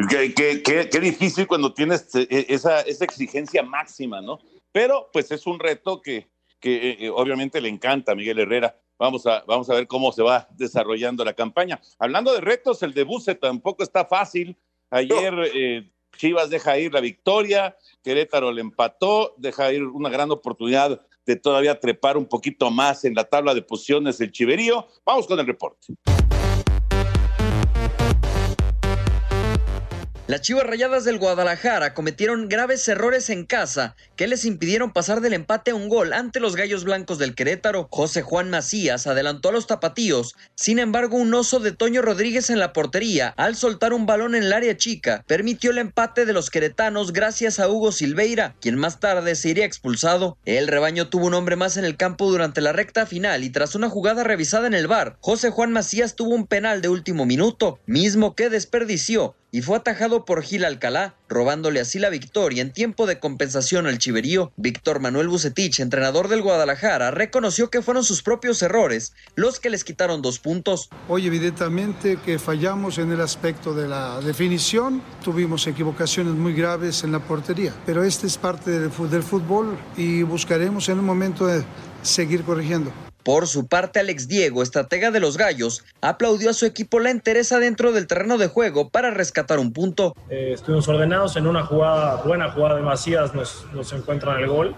[0.09, 4.39] qué, qué, difícil cuando tienes eh, esa, esa, exigencia máxima, ¿no?
[4.71, 8.79] Pero pues es un reto que, que eh, obviamente le encanta a Miguel Herrera.
[8.99, 11.79] Vamos a, vamos a ver cómo se va desarrollando la campaña.
[11.99, 14.57] Hablando de retos, el de Buse tampoco está fácil.
[14.89, 15.33] Ayer
[16.17, 21.79] Chivas deja ir la victoria, Querétaro le empató, deja ir una gran oportunidad de todavía
[21.79, 24.87] trepar un poquito más en la tabla de posiciones el Chiverío.
[25.05, 25.93] Vamos con el reporte.
[30.27, 35.31] Las Chivas Rayadas del Guadalajara cometieron graves errores en casa que les impidieron pasar del
[35.31, 37.87] empate a un gol ante los Gallos Blancos del Querétaro.
[37.89, 42.59] José Juan Macías adelantó a los tapatíos, sin embargo un oso de Toño Rodríguez en
[42.59, 46.49] la portería al soltar un balón en el área chica permitió el empate de los
[46.49, 50.37] queretanos gracias a Hugo Silveira, quien más tarde se iría expulsado.
[50.43, 53.75] El rebaño tuvo un hombre más en el campo durante la recta final y tras
[53.75, 57.79] una jugada revisada en el bar, José Juan Macías tuvo un penal de último minuto,
[57.85, 63.05] mismo que desperdició y fue atajado por Gil Alcalá, robándole así la victoria en tiempo
[63.05, 64.51] de compensación al Chiverío.
[64.57, 69.83] Víctor Manuel Bucetich, entrenador del Guadalajara, reconoció que fueron sus propios errores los que les
[69.83, 70.89] quitaron dos puntos.
[71.07, 77.11] Hoy evidentemente que fallamos en el aspecto de la definición, tuvimos equivocaciones muy graves en
[77.11, 81.47] la portería, pero este es parte del fútbol y buscaremos en un momento
[82.01, 82.91] seguir corrigiendo.
[83.27, 87.59] Por su parte, Alex Diego, estratega de los Gallos, aplaudió a su equipo la entereza
[87.59, 90.15] dentro del terreno de juego para rescatar un punto.
[90.29, 94.77] Eh, estuvimos ordenados en una jugada, buena jugada de Macías, nos, nos encuentran el gol.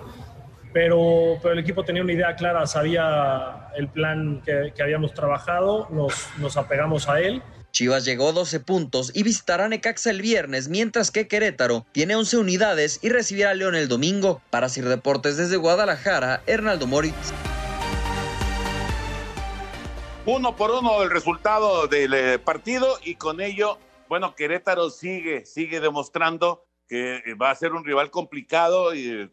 [0.74, 5.88] Pero, pero, el equipo tenía una idea clara, sabía el plan que, que habíamos trabajado,
[5.92, 10.70] nos, nos apegamos a él Chivas llegó a 12 puntos y visitará Necaxa el viernes,
[10.70, 14.42] mientras que Querétaro tiene 11 unidades y recibirá a León el domingo.
[14.50, 17.32] Para Sir Deportes desde Guadalajara, Hernaldo Moritz.
[20.26, 25.80] Uno por uno el resultado del eh, partido y con ello, bueno, Querétaro sigue, sigue
[25.80, 29.32] demostrando que va a ser un rival complicado y,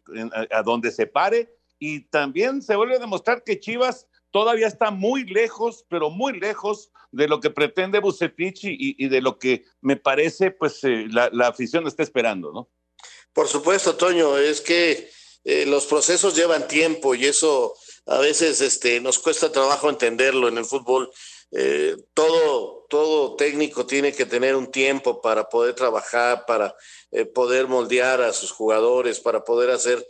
[0.50, 5.24] a, donde se pare y también se vuelve a demostrar que Chivas todavía está muy
[5.24, 10.50] lejos, pero muy lejos de lo que pretende Bucetich y, de lo que me parece,
[10.50, 12.70] pues, eh, la, afición está esperando, ¿no?
[13.32, 15.10] Por supuesto, Toño, es que
[15.44, 17.74] eh, los procesos llevan tiempo y eso
[18.06, 21.10] a veces este, nos cuesta trabajo entenderlo en el fútbol.
[21.52, 26.74] Eh, todo, todo técnico tiene que tener un tiempo para poder trabajar, para
[27.10, 30.06] eh, poder moldear a sus jugadores, para poder hacer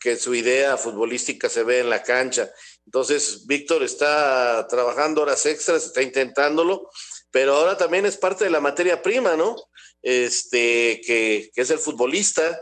[0.00, 2.50] que su idea futbolística se vea en la cancha.
[2.86, 6.90] Entonces, Víctor está trabajando horas extras, está intentándolo,
[7.30, 9.56] pero ahora también es parte de la materia prima, ¿no?
[10.02, 12.60] Este, que, que es el futbolista,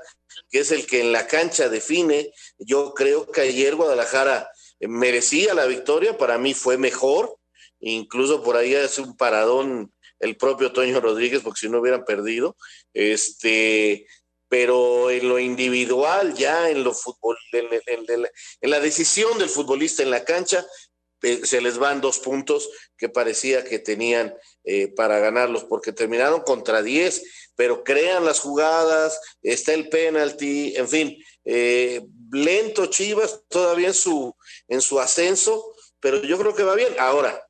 [0.51, 2.33] que es el que en la cancha define.
[2.59, 7.37] Yo creo que ayer Guadalajara merecía la victoria, para mí fue mejor,
[7.81, 12.57] incluso por ahí hace un paradón el propio Toño Rodríguez, porque si no hubieran perdido.
[12.93, 14.07] Este,
[14.49, 20.25] pero en lo individual, ya en lo fútbol, en, la decisión del futbolista en la
[20.25, 20.67] cancha,
[21.23, 26.41] eh, se les van dos puntos que parecía que tenían eh, para ganarlos, porque terminaron
[26.43, 27.23] contra 10,
[27.57, 34.35] pero crean las jugadas, está el penalti, en fin, eh, lento Chivas todavía en su,
[34.69, 36.95] en su ascenso, pero yo creo que va bien.
[36.99, 37.43] Ahora,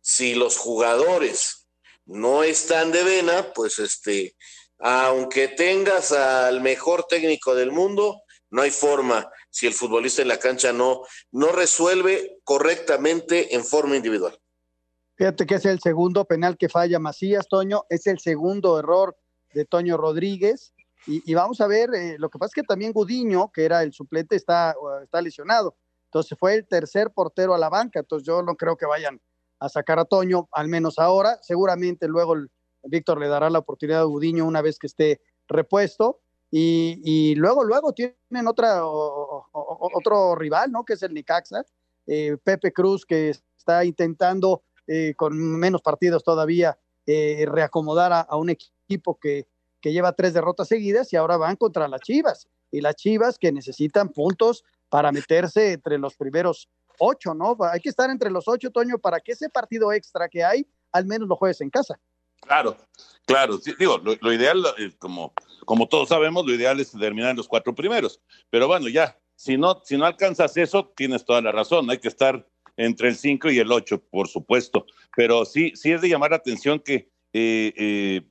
[0.00, 1.68] si los jugadores
[2.06, 4.34] no están de vena, pues este,
[4.78, 10.38] aunque tengas al mejor técnico del mundo, no hay forma si el futbolista en la
[10.38, 14.38] cancha no, no resuelve correctamente en forma individual.
[15.16, 19.16] Fíjate que es el segundo penal que falla Macías, Toño, es el segundo error
[19.54, 20.74] de Toño Rodríguez.
[21.06, 23.92] Y, vamos a ver, eh, lo que pasa es que también Gudiño, que era el
[23.92, 25.74] suplente, está, está lesionado.
[26.04, 28.00] Entonces fue el tercer portero a la banca.
[28.00, 29.20] Entonces yo no creo que vayan
[29.58, 31.38] a sacar a Toño, al menos ahora.
[31.42, 32.36] Seguramente luego
[32.84, 36.20] Víctor le dará la oportunidad a Gudiño una vez que esté repuesto.
[36.54, 40.84] Y, luego, luego tienen otra, otro rival, ¿no?
[40.84, 41.64] Que es el Nicaxa.
[42.06, 48.50] Eh, Pepe Cruz, que está intentando eh, con menos partidos todavía eh, reacomodar a, un
[48.50, 49.46] equipo que,
[49.82, 52.48] que lleva tres derrotas seguidas y ahora van contra las Chivas.
[52.70, 56.68] Y las Chivas que necesitan puntos para meterse entre los primeros
[56.98, 57.56] ocho, ¿no?
[57.70, 61.04] Hay que estar entre los ocho, Toño, para que ese partido extra que hay, al
[61.04, 61.98] menos lo juegues en casa.
[62.40, 62.76] Claro,
[63.26, 63.58] claro.
[63.78, 65.32] Digo, lo, ideal, eh, como,
[65.64, 68.20] como todos sabemos, lo ideal es terminar en los cuatro primeros.
[68.50, 71.90] Pero bueno, ya, si no, si no alcanzas eso, tienes toda la razón.
[71.90, 74.86] Hay que estar entre el 5 y el 8, por supuesto.
[75.16, 78.22] Pero sí, sí es de llamar la atención que eh, eh,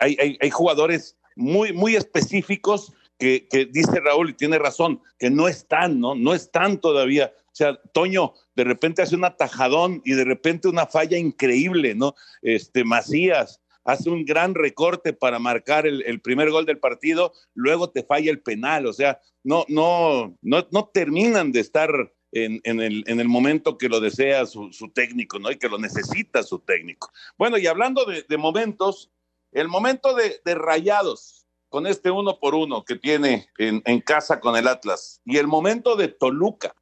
[0.00, 6.00] hay, hay, jugadores muy, muy específicos que, dice Raúl, y tiene razón, que no están,
[6.00, 6.14] ¿no?
[6.14, 7.32] No están todavía.
[7.46, 12.14] O sea, Toño de repente hace un atajadón y de repente una falla increíble, ¿no?
[12.42, 18.02] Este, Macías hace un gran recorte para marcar el, primer gol del partido, luego te
[18.02, 23.20] falla el penal, o sea, no, no, no, no terminan de estar en, el, en,
[23.20, 25.52] el, momento que lo desea su, técnico, ¿no?
[25.52, 27.10] Y que lo necesita su técnico.
[27.38, 29.10] Bueno, y hablando de momentos,
[29.56, 34.68] el momento de, Rayados, con este uno por uno que tiene en, casa con el
[34.68, 36.74] Atlas, y el momento de Toluca,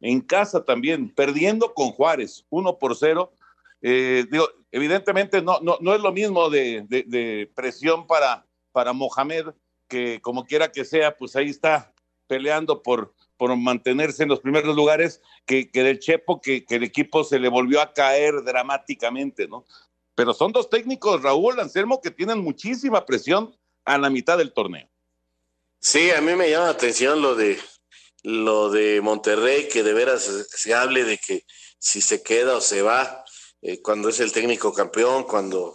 [0.00, 3.32] en casa también, perdiendo con Juárez, uno por cero.
[3.82, 9.48] Eh, digo, evidentemente no, no, no es lo mismo de, presión para, para Mohamed,
[9.88, 11.92] que como quiera que sea, pues ahí está
[12.28, 17.40] peleando por, por mantenerse en los primeros lugares que, del Chepo, que, el equipo se
[17.40, 19.64] le volvió a caer dramáticamente, ¿no?
[20.20, 24.86] Pero son dos técnicos, Raúl Anselmo, que tienen muchísima presión a la mitad del torneo.
[25.80, 27.58] Sí, a mí me llama la atención lo de
[28.22, 31.46] lo de Monterrey, que de veras se hable de que
[31.78, 33.24] si se queda o se va,
[33.62, 35.74] eh, cuando es el técnico campeón, cuando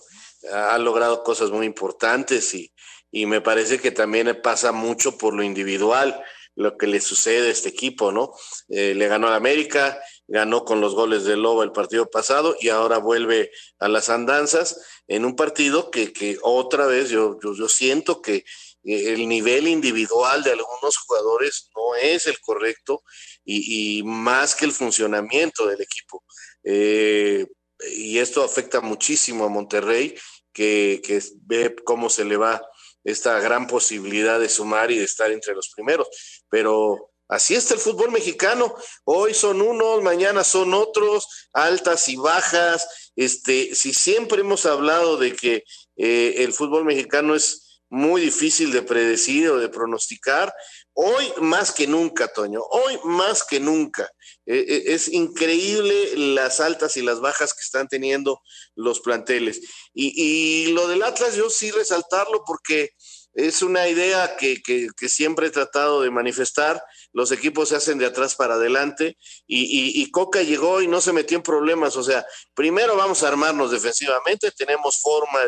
[0.54, 2.72] ha logrado cosas muy importantes y,
[3.10, 6.24] y me parece que también pasa mucho por lo individual
[6.56, 8.32] lo que le sucede a este equipo, ¿no?
[8.70, 12.70] Eh, le ganó a América, ganó con los goles de Lobo el partido pasado y
[12.70, 17.70] ahora vuelve a las andanzas en un partido que, que otra vez yo, yo, yo
[17.70, 18.44] siento que
[18.86, 23.04] eh, el nivel individual de algunos jugadores no es el correcto
[23.44, 26.24] y, más que el funcionamiento del equipo.
[26.64, 27.46] Eh,
[27.92, 30.16] y esto afecta muchísimo a Monterrey,
[30.54, 32.66] que, que, ve cómo se le va
[33.04, 36.08] esta gran posibilidad de sumar y de estar entre los primeros.
[36.50, 38.76] Pero Así está el fútbol mexicano.
[39.04, 43.12] Hoy son unos, mañana son otros, altas y bajas.
[43.16, 45.64] Este, si siempre hemos hablado de que
[45.98, 50.54] eh, el fútbol mexicano es muy difícil de predecir o de pronosticar,
[50.94, 54.10] hoy más que nunca, Toño, hoy más que nunca.
[54.46, 58.42] Eh, eh, es increíble las altas y las bajas que están teniendo
[58.76, 59.62] los planteles.
[59.94, 62.92] Y, y lo del Atlas, yo sí resaltarlo porque
[63.36, 66.82] es una idea que, que, siempre he tratado de manifestar
[67.12, 71.38] los equipos se hacen de atrás para adelante y, Coca llegó y no se metió
[71.38, 71.98] en problemas.
[71.98, 75.40] O sea, primero vamos a armarnos defensivamente, tenemos forma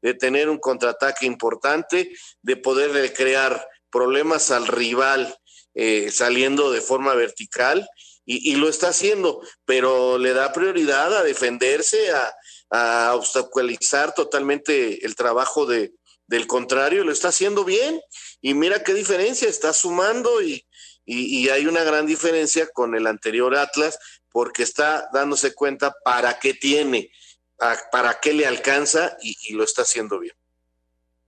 [0.00, 2.12] de, tener un contraataque importante,
[2.42, 5.36] de poder crear problemas al rival
[5.74, 7.88] eh, saliendo de forma vertical
[8.24, 12.32] y, lo está haciendo, pero le da prioridad a defenderse, a,
[12.70, 15.92] a obstaculizar totalmente el trabajo de,
[16.32, 18.00] del contrario, lo está haciendo bien
[18.40, 20.64] y mira qué diferencia, está sumando y,
[21.04, 23.98] y, hay una gran diferencia con el anterior Atlas
[24.30, 27.10] porque está dándose cuenta para qué tiene,
[27.90, 30.34] para qué le alcanza y, lo está haciendo bien.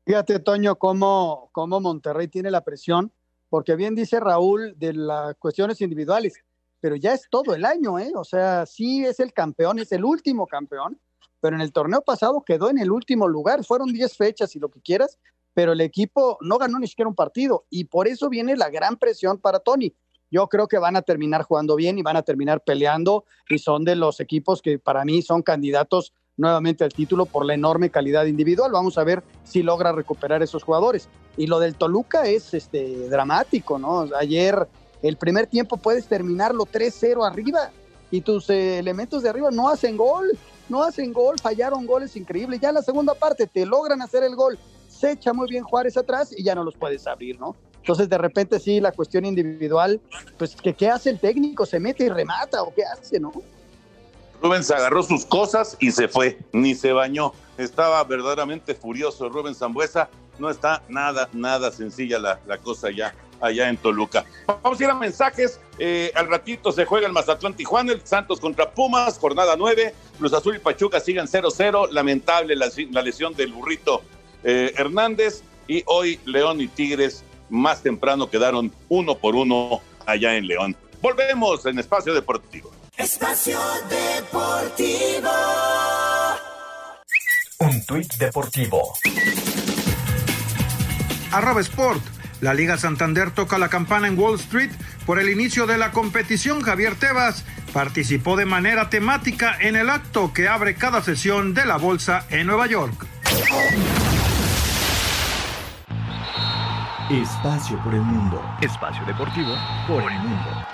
[0.06, 3.12] Fíjate, Toño, cómo, cómo Monterrey tiene la presión,
[3.50, 6.42] porque bien dice Raúl de las cuestiones individuales,
[6.80, 8.12] pero ya es todo el año, ¿eh?
[8.14, 10.98] O sea, sí es el campeón, es el último campeón,
[11.44, 14.70] pero en el torneo pasado quedó en el último lugar, fueron 10 fechas y lo
[14.70, 15.18] que quieras,
[15.52, 18.96] pero el equipo no ganó ni siquiera un partido y por eso viene la gran
[18.96, 19.94] presión para Tony.
[20.30, 23.84] Yo creo que van a terminar jugando bien y van a terminar peleando y son
[23.84, 28.24] de los equipos que para mí son candidatos nuevamente al título por la enorme calidad
[28.24, 28.72] individual.
[28.72, 31.10] Vamos a ver si logra recuperar esos jugadores.
[31.36, 34.08] Y lo del Toluca es este dramático, ¿no?
[34.18, 34.66] Ayer
[35.02, 37.70] el primer tiempo puedes terminarlo 3-0 arriba
[38.10, 40.38] y tus eh, elementos de arriba no hacen gol,
[40.68, 42.60] no hacen gol, fallaron goles increíbles.
[42.60, 44.58] Ya en la segunda parte te logran hacer el gol
[44.94, 47.56] se echa muy bien Juárez atrás y ya no los puedes abrir, ¿no?
[47.76, 50.00] Entonces, de repente, sí, la cuestión individual,
[50.38, 51.66] pues, ¿qué, ¿qué hace el técnico?
[51.66, 53.32] ¿Se mete y remata o qué hace, no?
[54.40, 57.32] Rubens agarró sus cosas y se fue, ni se bañó.
[57.58, 60.08] Estaba verdaderamente furioso Rubén Zambuesa.
[60.38, 64.24] No está nada, nada sencilla la, la cosa ya allá en Toluca.
[64.46, 65.60] Vamos a ir a mensajes.
[65.78, 69.94] Eh, al ratito se juega el Mazatlán Tijuana, el Santos contra Pumas, jornada 9.
[70.18, 71.90] Cruz Azul y Pachuca siguen 0-0.
[71.90, 74.02] Lamentable la, la, lesión del burrito
[74.42, 80.46] eh, Hernández y hoy León y Tigres más temprano quedaron uno por uno allá en
[80.46, 80.76] León.
[81.00, 82.70] Volvemos en Espacio Deportivo.
[82.96, 83.58] Espacio
[83.90, 85.30] Deportivo.
[87.60, 88.94] Un tuit deportivo.
[91.32, 92.02] Arroba Sport.
[92.44, 94.70] La Liga Santander toca la campana en Wall Street
[95.06, 96.60] por el inicio de la competición.
[96.60, 97.42] Javier Tebas
[97.72, 102.46] participó de manera temática en el acto que abre cada sesión de la bolsa en
[102.46, 103.06] Nueva York.
[107.10, 108.44] Espacio por el mundo.
[108.60, 109.56] Espacio deportivo
[109.88, 110.73] por el mundo.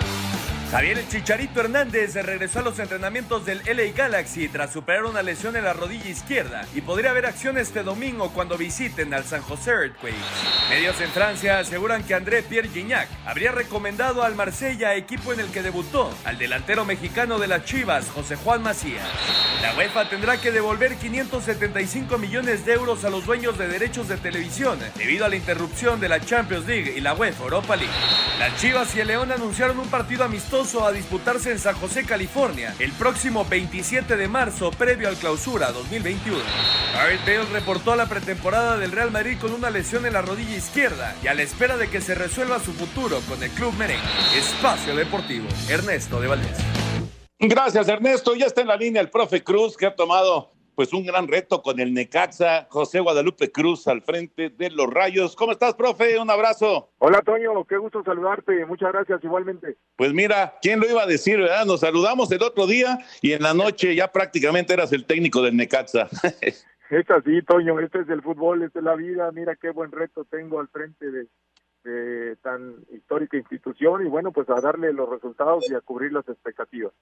[0.71, 5.65] Javier Chicharito Hernández regresó a los entrenamientos del LA Galaxy tras superar una lesión en
[5.65, 10.15] la rodilla izquierda y podría haber acción este domingo cuando visiten al San José Earthquakes.
[10.69, 15.51] Medios en Francia aseguran que André Pierre Gignac habría recomendado al Marsella, equipo en el
[15.51, 19.03] que debutó, al delantero mexicano de las Chivas, José Juan Macías.
[19.61, 24.15] La UEFA tendrá que devolver 575 millones de euros a los dueños de derechos de
[24.15, 27.93] televisión debido a la interrupción de la Champions League y la UEFA Europa League.
[28.39, 32.75] Las Chivas y el León anunciaron un partido amistoso a disputarse en San José, California,
[32.77, 36.37] el próximo 27 de marzo, previo al clausura 2021.
[36.93, 41.15] Gareth Bale reportó la pretemporada del Real Madrid con una lesión en la rodilla izquierda
[41.23, 44.05] y a la espera de que se resuelva su futuro con el club merengue.
[44.37, 46.59] Espacio Deportivo, Ernesto de Valdés.
[47.39, 48.35] Gracias, Ernesto.
[48.35, 51.61] Ya está en la línea el profe Cruz, que ha tomado pues un gran reto
[51.61, 55.35] con el Necaxa, José Guadalupe Cruz al frente de los Rayos.
[55.35, 56.19] ¿Cómo estás, profe?
[56.19, 56.91] Un abrazo.
[56.99, 58.65] Hola, Toño, qué gusto saludarte.
[58.65, 59.77] Muchas gracias igualmente.
[59.95, 61.65] Pues mira, ¿quién lo iba a decir, verdad?
[61.65, 65.57] Nos saludamos el otro día y en la noche ya prácticamente eras el técnico del
[65.57, 66.07] Necaxa.
[66.41, 69.31] es así, Toño, este es el fútbol, esta es la vida.
[69.31, 71.27] Mira qué buen reto tengo al frente de,
[71.83, 76.27] de tan histórica institución y bueno, pues a darle los resultados y a cubrir las
[76.27, 76.93] expectativas.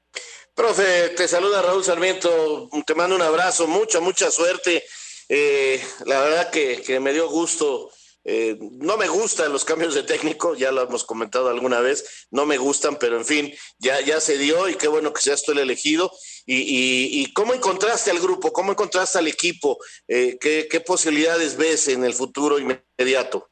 [0.59, 4.83] Profe, te saluda Raúl Sarmiento, te mando un abrazo, mucha, mucha suerte.
[5.29, 7.91] Eh, la verdad que, que, me dio gusto.
[8.25, 12.45] Eh, no me gustan los cambios de técnico, ya lo hemos comentado alguna vez, no
[12.45, 15.53] me gustan, pero en fin, ya, ya se dio y qué bueno que seas tú
[15.53, 16.11] el elegido.
[16.45, 19.77] Y, y, y cómo encontraste al grupo, cómo encontraste al equipo,
[20.09, 23.47] eh, ¿qué, ¿qué posibilidades ves en el futuro inmediato?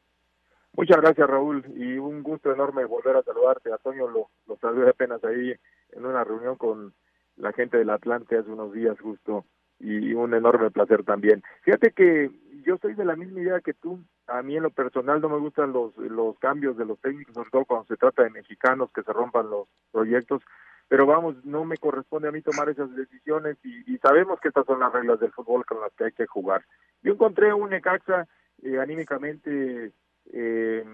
[0.74, 3.72] Muchas gracias, Raúl, y un gusto enorme volver a saludarte.
[3.72, 5.56] Antonio lo, lo saludé apenas ahí
[5.98, 6.94] en una reunión con
[7.36, 9.46] la gente del Atlante hace unos días justo,
[9.80, 11.44] y un enorme placer también.
[11.62, 12.32] Fíjate que
[12.64, 14.00] yo soy de la misma idea que tú.
[14.28, 17.50] A mí en lo personal no me gustan los, los cambios de los técnicos, sobre
[17.50, 20.42] todo cuando se trata de mexicanos que se rompan los proyectos.
[20.90, 24.66] Pero vamos, no me corresponde a mí tomar esas decisiones y, y sabemos que estas
[24.66, 26.64] son las reglas del fútbol con las que hay que jugar.
[27.04, 28.28] Yo encontré un Necaxa
[28.64, 29.92] eh, anímicamente
[30.32, 30.86] eh,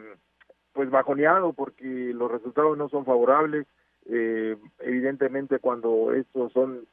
[0.74, 3.66] pues bajoneado porque los resultados no son favorables.
[4.06, 6.86] Eh, evidentemente cuando estos son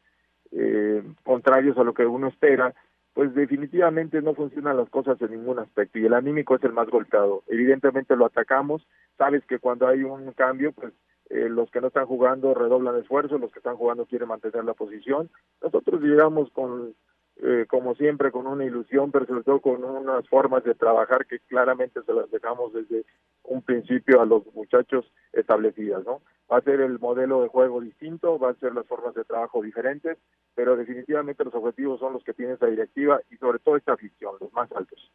[0.53, 2.75] eh, contrarios a lo que uno espera,
[3.13, 6.89] pues definitivamente no funcionan las cosas en ningún aspecto y el anímico es el más
[6.89, 7.43] golpeado.
[7.49, 8.87] Evidentemente lo atacamos,
[9.19, 10.93] sabes que cuando hay un cambio, pues
[11.31, 14.75] eh, los que no están jugando redoblan esfuerzo, los que están jugando quieren mantener la
[14.75, 15.31] posición.
[15.63, 16.95] Nosotros llegamos con
[17.43, 21.39] eh, como siempre, con una ilusión, pero sobre todo con unas formas de trabajar que
[21.41, 23.05] claramente se las dejamos desde
[23.45, 26.21] un principio a los muchachos establecidas, ¿no?
[26.53, 29.63] Va a ser el modelo de juego distinto, va a ser las formas de trabajo
[29.63, 30.19] diferentes,
[30.55, 34.35] pero definitivamente los objetivos son los que tiene esa directiva y sobre todo esta afición,
[34.41, 35.11] los más altos.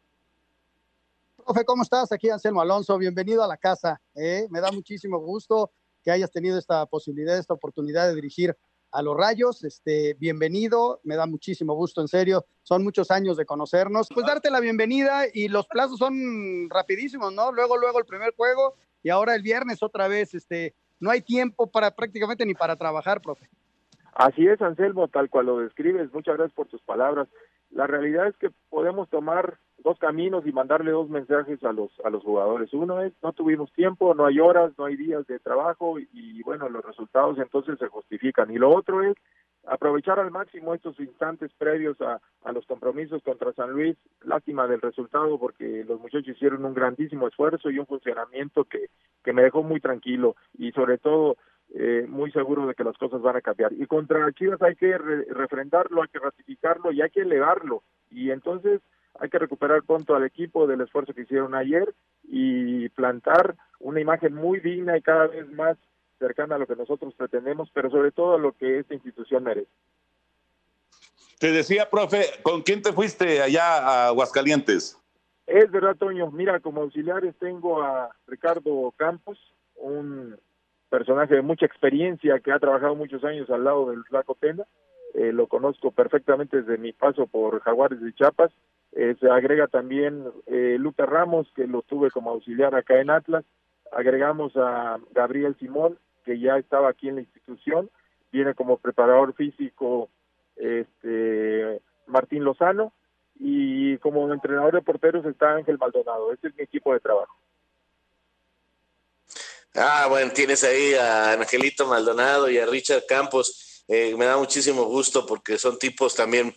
[1.36, 2.10] Profe, ¿cómo estás?
[2.10, 4.00] Aquí Anselmo Alonso, bienvenido a la casa.
[4.16, 4.48] ¿eh?
[4.50, 5.70] Me da muchísimo gusto
[6.02, 8.56] que hayas tenido esta posibilidad, esta oportunidad de dirigir
[8.96, 9.62] a los Rayos.
[9.62, 12.46] Este, bienvenido, me da muchísimo gusto, en serio.
[12.62, 14.08] Son muchos años de conocernos.
[14.12, 17.52] Pues darte la bienvenida y los plazos son rapidísimos, ¿no?
[17.52, 20.32] Luego, luego el primer juego y ahora el viernes otra vez.
[20.32, 23.46] Este, no hay tiempo para prácticamente ni para trabajar, profe.
[24.14, 26.10] Así es, Anselmo, tal cual lo describes.
[26.14, 27.28] Muchas gracias por tus palabras.
[27.70, 32.10] La realidad es que podemos tomar dos caminos y mandarle dos mensajes a los a
[32.10, 32.72] los jugadores.
[32.72, 36.68] Uno es no tuvimos tiempo, no hay horas, no hay días de trabajo y, bueno,
[36.68, 38.50] los resultados entonces se justifican.
[38.50, 39.16] Y lo otro es
[39.66, 43.96] aprovechar al máximo estos instantes previos a, a los compromisos contra San Luis.
[44.24, 48.86] Lástima del resultado porque los muchachos hicieron un grandísimo esfuerzo y un funcionamiento que,
[49.22, 51.36] que me dejó muy tranquilo y sobre todo
[51.74, 53.72] eh, muy seguro de que las cosas van a cambiar.
[53.72, 57.82] Y contra Chivas hay que re refrendarlo, hay que ratificarlo y hay que elevarlo.
[58.10, 58.80] Y entonces
[59.18, 61.94] hay que recuperar pronto al equipo del esfuerzo que hicieron ayer
[62.24, 65.76] y plantar una imagen muy digna y cada vez más
[66.18, 69.70] cercana a lo que nosotros pretendemos, pero sobre todo a lo que esta institución merece.
[71.38, 74.98] Te decía, profe, ¿con quién te fuiste allá a Aguascalientes?
[75.46, 76.30] Es verdad, Toño.
[76.30, 79.38] Mira, como auxiliares tengo a Ricardo Campos,
[79.76, 80.36] un
[80.96, 84.64] personaje de mucha experiencia que ha trabajado muchos años al lado del Flaco Tena.
[85.12, 88.50] Eh, lo conozco perfectamente desde mi paso por Jaguares de Chiapas.
[88.92, 93.44] Eh, se agrega también eh, Lucas Ramos, que lo tuve como auxiliar acá en Atlas.
[93.92, 97.90] Agregamos a Gabriel Simón, que ya estaba aquí en la institución.
[98.32, 100.08] Viene como preparador físico
[100.56, 102.94] este Martín Lozano.
[103.38, 106.32] Y como entrenador de porteros está Ángel Maldonado.
[106.32, 107.36] Este es mi equipo de trabajo.
[109.78, 113.82] Ah, bueno, tienes ahí a Angelito Maldonado y a Richard Campos.
[113.88, 116.56] Eh, me da muchísimo gusto porque son tipos también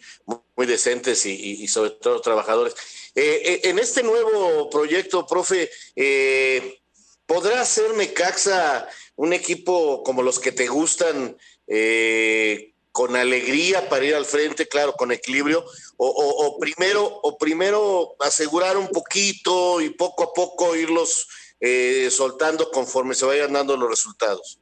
[0.56, 2.76] muy decentes y, sobre todo trabajadores.
[3.14, 5.70] Eh, eh, en este nuevo proyecto, profe,
[7.26, 11.38] ¿podrá ser Necaxa un equipo como los que te gustan,
[12.94, 15.64] con alegría para ir al frente, claro, con equilibrio,
[15.98, 21.28] o, o, o primero, o primero asegurar un poquito y poco a poco irlos
[21.60, 24.60] eh, soltando conforme se vayan dando los resultados.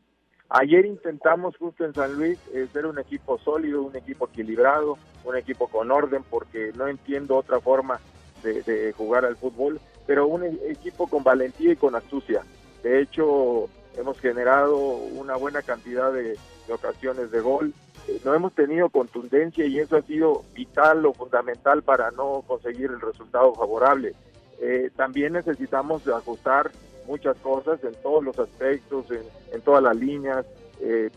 [0.50, 5.36] Ayer intentamos justo en San Luis eh, ser un equipo sólido, un equipo equilibrado, un
[5.36, 8.00] equipo con orden, porque no entiendo otra forma
[8.44, 12.44] de, jugar al fútbol, pero un e equipo con valentía y con astucia.
[12.82, 13.68] De hecho,
[13.98, 16.38] hemos generado una buena cantidad de,
[16.68, 17.74] de ocasiones de gol.
[18.08, 22.92] Eh, no hemos tenido contundencia y eso ha sido vital o fundamental para no conseguir
[22.92, 24.14] el resultado favorable.
[24.60, 26.72] Eh, también necesitamos ajustar
[27.06, 29.06] muchas cosas en todos los aspectos,
[29.52, 30.46] en, todas las líneas,
[30.82, 31.10] eh,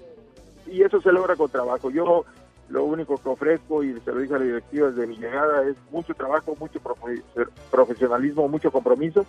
[0.66, 1.90] y eso se logra con trabajo.
[1.90, 2.24] Yo
[2.68, 5.76] lo único que ofrezco, y se lo dije a la directiva desde mi llegada, es
[5.90, 7.22] mucho trabajo, mucho profe
[7.70, 9.26] profesionalismo, mucho compromiso,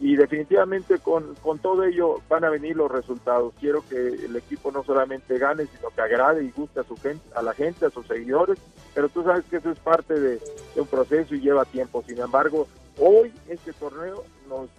[0.00, 3.52] y definitivamente con, con todo ello van a venir los resultados.
[3.60, 7.22] Quiero que el equipo no solamente gane, sino que agrade y guste a, su gente,
[7.34, 8.58] a la gente, a sus seguidores,
[8.94, 10.40] pero tú sabes que eso es parte de,
[10.76, 12.02] un proceso y lleva tiempo.
[12.06, 12.66] Sin embargo,
[12.98, 14.70] hoy este torneo nos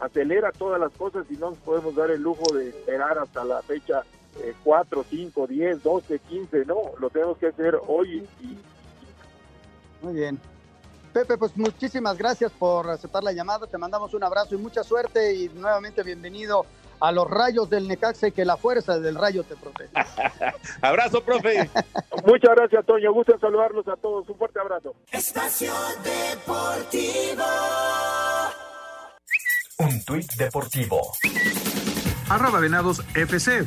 [0.00, 3.60] acelera todas las cosas y no nos podemos dar el lujo de esperar hasta la
[3.62, 4.04] fecha
[4.40, 8.24] eh, 4, 5, 10, 12, 15, no, lo tenemos que hacer hoy.
[8.40, 8.56] Y...
[10.04, 10.38] Muy bien.
[11.08, 15.34] Pepe, pues muchísimas gracias por aceptar la llamada, te mandamos un abrazo y mucha suerte
[15.34, 16.66] y nuevamente bienvenido
[17.00, 20.06] a los rayos del Necaxa y que la fuerza del rayo te proteja.
[20.82, 21.70] abrazo, profe.
[22.26, 23.12] Muchas gracias, Toño.
[23.12, 24.28] Gusto en saludarlos a todos.
[24.28, 24.94] Un fuerte abrazo.
[25.12, 27.44] Espacio Deportivo.
[29.78, 31.12] Un tuit deportivo.
[32.28, 33.64] Arroba Venados FC.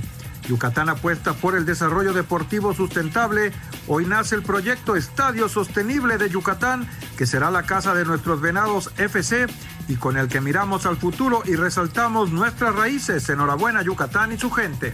[0.48, 3.52] Yucatán apuesta por el desarrollo deportivo sustentable.
[3.88, 6.88] Hoy nace el proyecto Estadio Sostenible de Yucatán,
[7.18, 9.48] que será la casa de nuestros Venados FC
[9.88, 13.28] y con el que miramos al futuro y resaltamos nuestras raíces.
[13.30, 14.94] Enhorabuena Yucatán y su gente.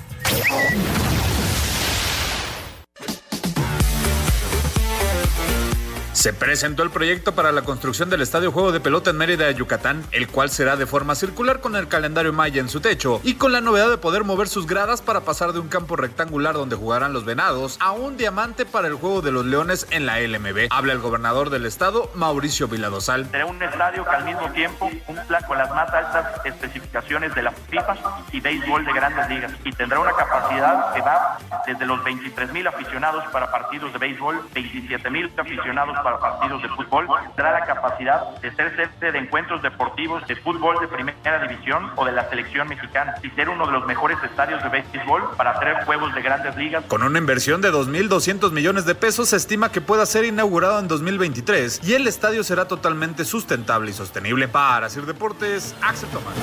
[6.28, 10.04] Se presentó el proyecto para la construcción del Estadio Juego de Pelota en Mérida, Yucatán,
[10.12, 13.54] el cual será de forma circular con el calendario maya en su techo y con
[13.54, 17.14] la novedad de poder mover sus gradas para pasar de un campo rectangular donde jugarán
[17.14, 20.68] los venados a un diamante para el juego de los leones en la LMB.
[20.70, 23.32] Habla el gobernador del estado, Mauricio Viladosal.
[23.32, 27.52] Será un estadio que al mismo tiempo cumpla con las más altas especificaciones de la
[27.52, 27.96] FIFA
[28.34, 32.68] y béisbol de grandes ligas y tendrá una capacidad que va desde los 23 mil
[32.68, 38.38] aficionados para partidos de béisbol, 27 mil aficionados para partidos de fútbol, tendrá la capacidad
[38.42, 42.68] de ser sede de encuentros deportivos de fútbol de primera división o de la selección
[42.68, 46.56] mexicana y ser uno de los mejores estadios de béisbol para hacer juegos de grandes
[46.56, 46.84] ligas.
[46.86, 50.88] Con una inversión de 2.200 millones de pesos, se estima que pueda ser inaugurado en
[50.88, 54.48] 2023 y el estadio será totalmente sustentable y sostenible.
[54.48, 56.36] Para Sir Deportes, Axel Tomás.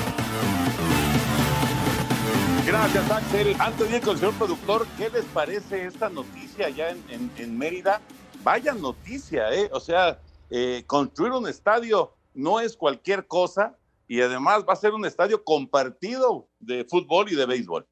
[2.65, 3.55] Gracias, Axel.
[3.59, 7.57] Antes de ir con el señor productor, ¿qué les parece esta noticia en, en, en
[7.57, 8.01] Mérida?
[8.45, 9.69] Vaya noticia, ¿eh?
[9.71, 10.21] O sea,
[10.51, 13.75] eh, construir un estadio no es cualquier cosa
[14.07, 17.87] y además va a ser un estadio compartido de fútbol y de béisbol.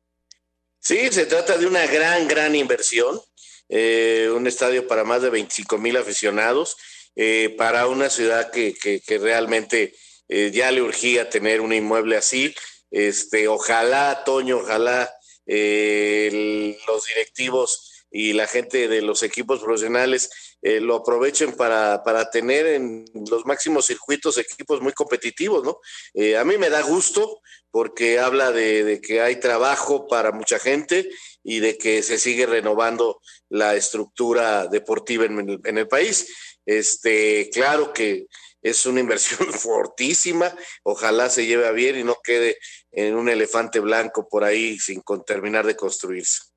[0.77, 3.19] Sí, se trata de una gran, gran inversión.
[3.67, 6.77] Eh, un estadio para más de 25 mil aficionados,
[7.15, 9.95] eh, para una ciudad que, que, que realmente
[10.29, 12.53] ya le urgía tener un inmueble así.
[12.91, 15.11] Este, ojalá, Toño, ojalá
[15.47, 20.29] los directivos y la gente de los equipos profesionales
[20.61, 25.79] eh, lo aprovechen para, para, tener en los máximos circuitos equipos muy competitivos, ¿no?
[26.13, 27.41] Eh, a mí me da gusto
[27.71, 31.09] porque habla de, que hay trabajo para mucha gente
[31.43, 36.59] y de que se sigue renovando la estructura deportiva en el, en el país.
[36.67, 38.27] Este, claro que
[38.61, 42.59] es una inversión fortísima, ojalá se lleve a bien y no quede
[42.91, 46.52] en un elefante blanco por ahí sin terminar de construirse.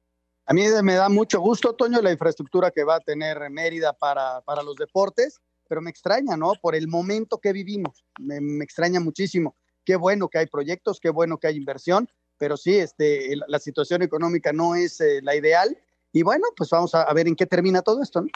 [0.49, 4.41] A mí me da mucho gusto, Toño, la infraestructura que va a tener Mérida para,
[4.43, 6.53] para los deportes, pero me extraña, ¿no?
[6.63, 9.57] Por el momento que vivimos, me, me, extraña muchísimo.
[9.85, 14.03] Qué bueno que hay proyectos, qué bueno que hay inversión, pero sí, este, la situación
[14.03, 15.77] económica no es eh, la ideal.
[16.13, 18.29] Y bueno, pues vamos a, a, ver en qué termina todo esto, ¿no?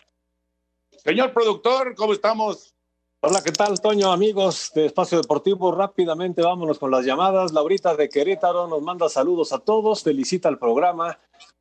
[0.91, 2.75] Señor productor, ¿cómo estamos?
[3.21, 4.11] Hola, ¿qué tal, Toño?
[4.11, 7.53] Amigos de Espacio Deportivo, rápidamente vámonos con las llamadas.
[7.53, 11.17] Laurita de Querétaro nos manda saludos a todos, felicita el programa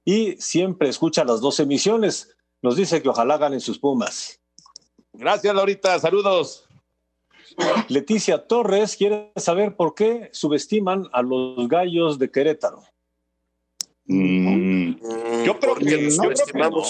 [0.09, 2.35] y siempre escucha las dos emisiones.
[2.63, 4.41] Nos dice que ojalá ganen sus Pumas.
[5.13, 5.99] Gracias, Laurita.
[5.99, 6.67] Saludos.
[7.89, 12.81] Leticia Torres quiere saber por qué subestiman a los gallos de Querétaro.
[14.05, 14.95] Mm,
[15.45, 16.83] yo, creo que, yo, creo que no.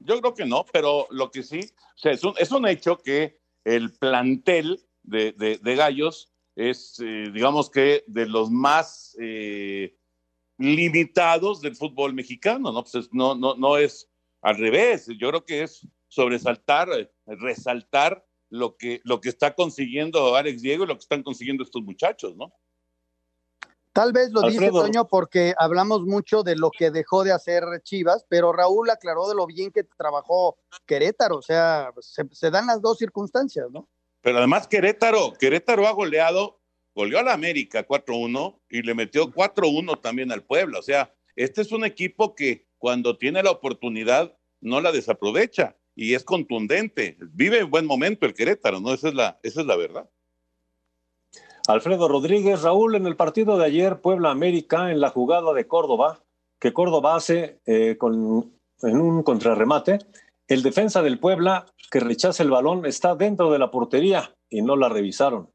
[0.00, 2.98] yo creo que no, pero lo que sí, o sea, es, un, es un hecho
[2.98, 9.94] que el plantel de, de, de gallos es, eh, digamos que, de los más eh,
[10.60, 12.84] limitados del fútbol mexicano, ¿no?
[12.84, 14.08] Pues no, no, no es
[14.42, 16.88] al revés, yo creo que es sobresaltar,
[17.26, 21.82] resaltar lo que, lo que está consiguiendo Alex Diego y lo que están consiguiendo estos
[21.82, 22.52] muchachos, ¿no?
[23.92, 24.82] Tal vez lo Alfredo.
[24.82, 29.28] dice Toño porque hablamos mucho de lo que dejó de hacer Chivas, pero Raúl aclaró
[29.28, 33.88] de lo bien que trabajó Querétaro, o sea, se, se dan las dos circunstancias, ¿no?
[34.20, 36.59] Pero además Querétaro, Querétaro ha goleado,
[37.00, 41.62] goleó a la América 4-1 y le metió 4-1 también al Puebla, o sea, este
[41.62, 47.60] es un equipo que cuando tiene la oportunidad no la desaprovecha y es contundente, vive
[47.60, 48.92] en buen momento el Querétaro, ¿no?
[48.92, 50.10] Esa es la, esa es la verdad.
[51.68, 56.20] Alfredo Rodríguez, Raúl, en el partido de ayer, Puebla América, en la jugada de Córdoba,
[56.58, 60.00] que Córdoba hace eh, con, en un contrarremate,
[60.48, 64.76] el defensa del Puebla que rechaza el balón está dentro de la portería y no
[64.76, 65.48] la revisaron.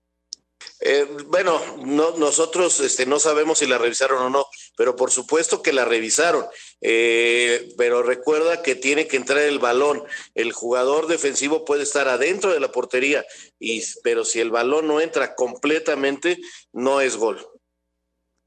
[0.81, 4.45] Eh, bueno, no, nosotros este, no sabemos si la revisaron o no,
[4.75, 6.45] pero por supuesto que la revisaron.
[6.81, 10.03] Eh, pero recuerda que tiene que entrar el balón.
[10.33, 13.25] El jugador defensivo puede estar adentro de la portería,
[13.59, 16.37] y, pero si el balón no entra completamente,
[16.73, 17.45] no es gol.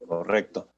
[0.05, 0.73] Correcto.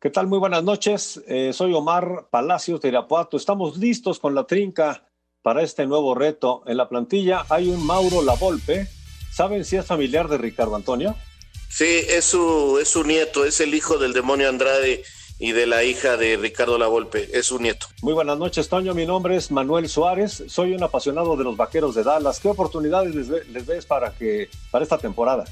[0.00, 0.26] ¿Qué tal?
[0.26, 1.22] Muy buenas noches.
[1.26, 3.36] Eh, soy Omar Palacios de Irapuato.
[3.36, 5.08] Estamos listos con la trinca
[5.42, 6.62] para este nuevo reto.
[6.66, 8.88] En la plantilla hay un Mauro Lavolpe
[9.36, 11.14] ¿Saben si es familiar de Ricardo Antonio?
[11.68, 15.02] Sí, es su, es su nieto, es el hijo del demonio Andrade
[15.38, 17.86] y de la hija de Ricardo Lavolpe, es su nieto.
[18.00, 18.94] Muy buenas noches, Toño.
[18.94, 22.40] Mi nombre es Manuel Suárez, soy un apasionado de los vaqueros de Dallas.
[22.40, 25.44] ¿Qué oportunidades les, les ves para, que, para esta temporada?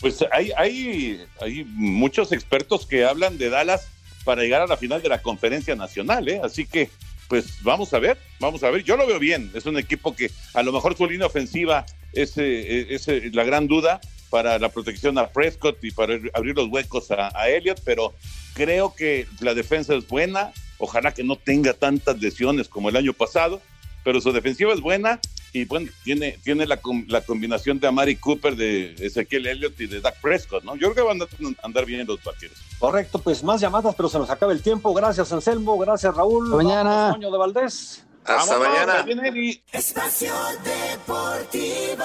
[0.00, 3.88] Pues hay, hay, hay muchos expertos que hablan de Dallas
[4.24, 6.40] para llegar a la final de la conferencia nacional, ¿eh?
[6.42, 6.88] Así que,
[7.28, 8.84] pues vamos a ver, vamos a ver.
[8.84, 9.50] Yo lo veo bien.
[9.54, 13.44] Es un equipo que a lo mejor su línea ofensiva es, eh, es eh, la
[13.44, 14.00] gran duda
[14.30, 18.14] para la protección a Prescott y para abrir los huecos a, a Elliott, pero
[18.54, 20.52] creo que la defensa es buena.
[20.78, 23.62] Ojalá que no tenga tantas lesiones como el año pasado,
[24.04, 25.20] pero su defensiva es buena
[25.56, 26.78] y bueno, tiene, tiene la,
[27.08, 30.74] la combinación de Amari Cooper, de Ezequiel Elliott y de Dak Prescott, ¿no?
[30.76, 32.58] Yo creo que van a andar bien los vaqueros.
[32.78, 34.92] Correcto, pues más llamadas, pero se nos acaba el tiempo.
[34.92, 35.78] Gracias, Anselmo.
[35.78, 36.44] Gracias, Raúl.
[36.44, 37.16] Hasta mañana.
[37.18, 38.04] de Valdés.
[38.22, 39.06] Hasta mañana.
[39.72, 42.04] Espacio Deportivo.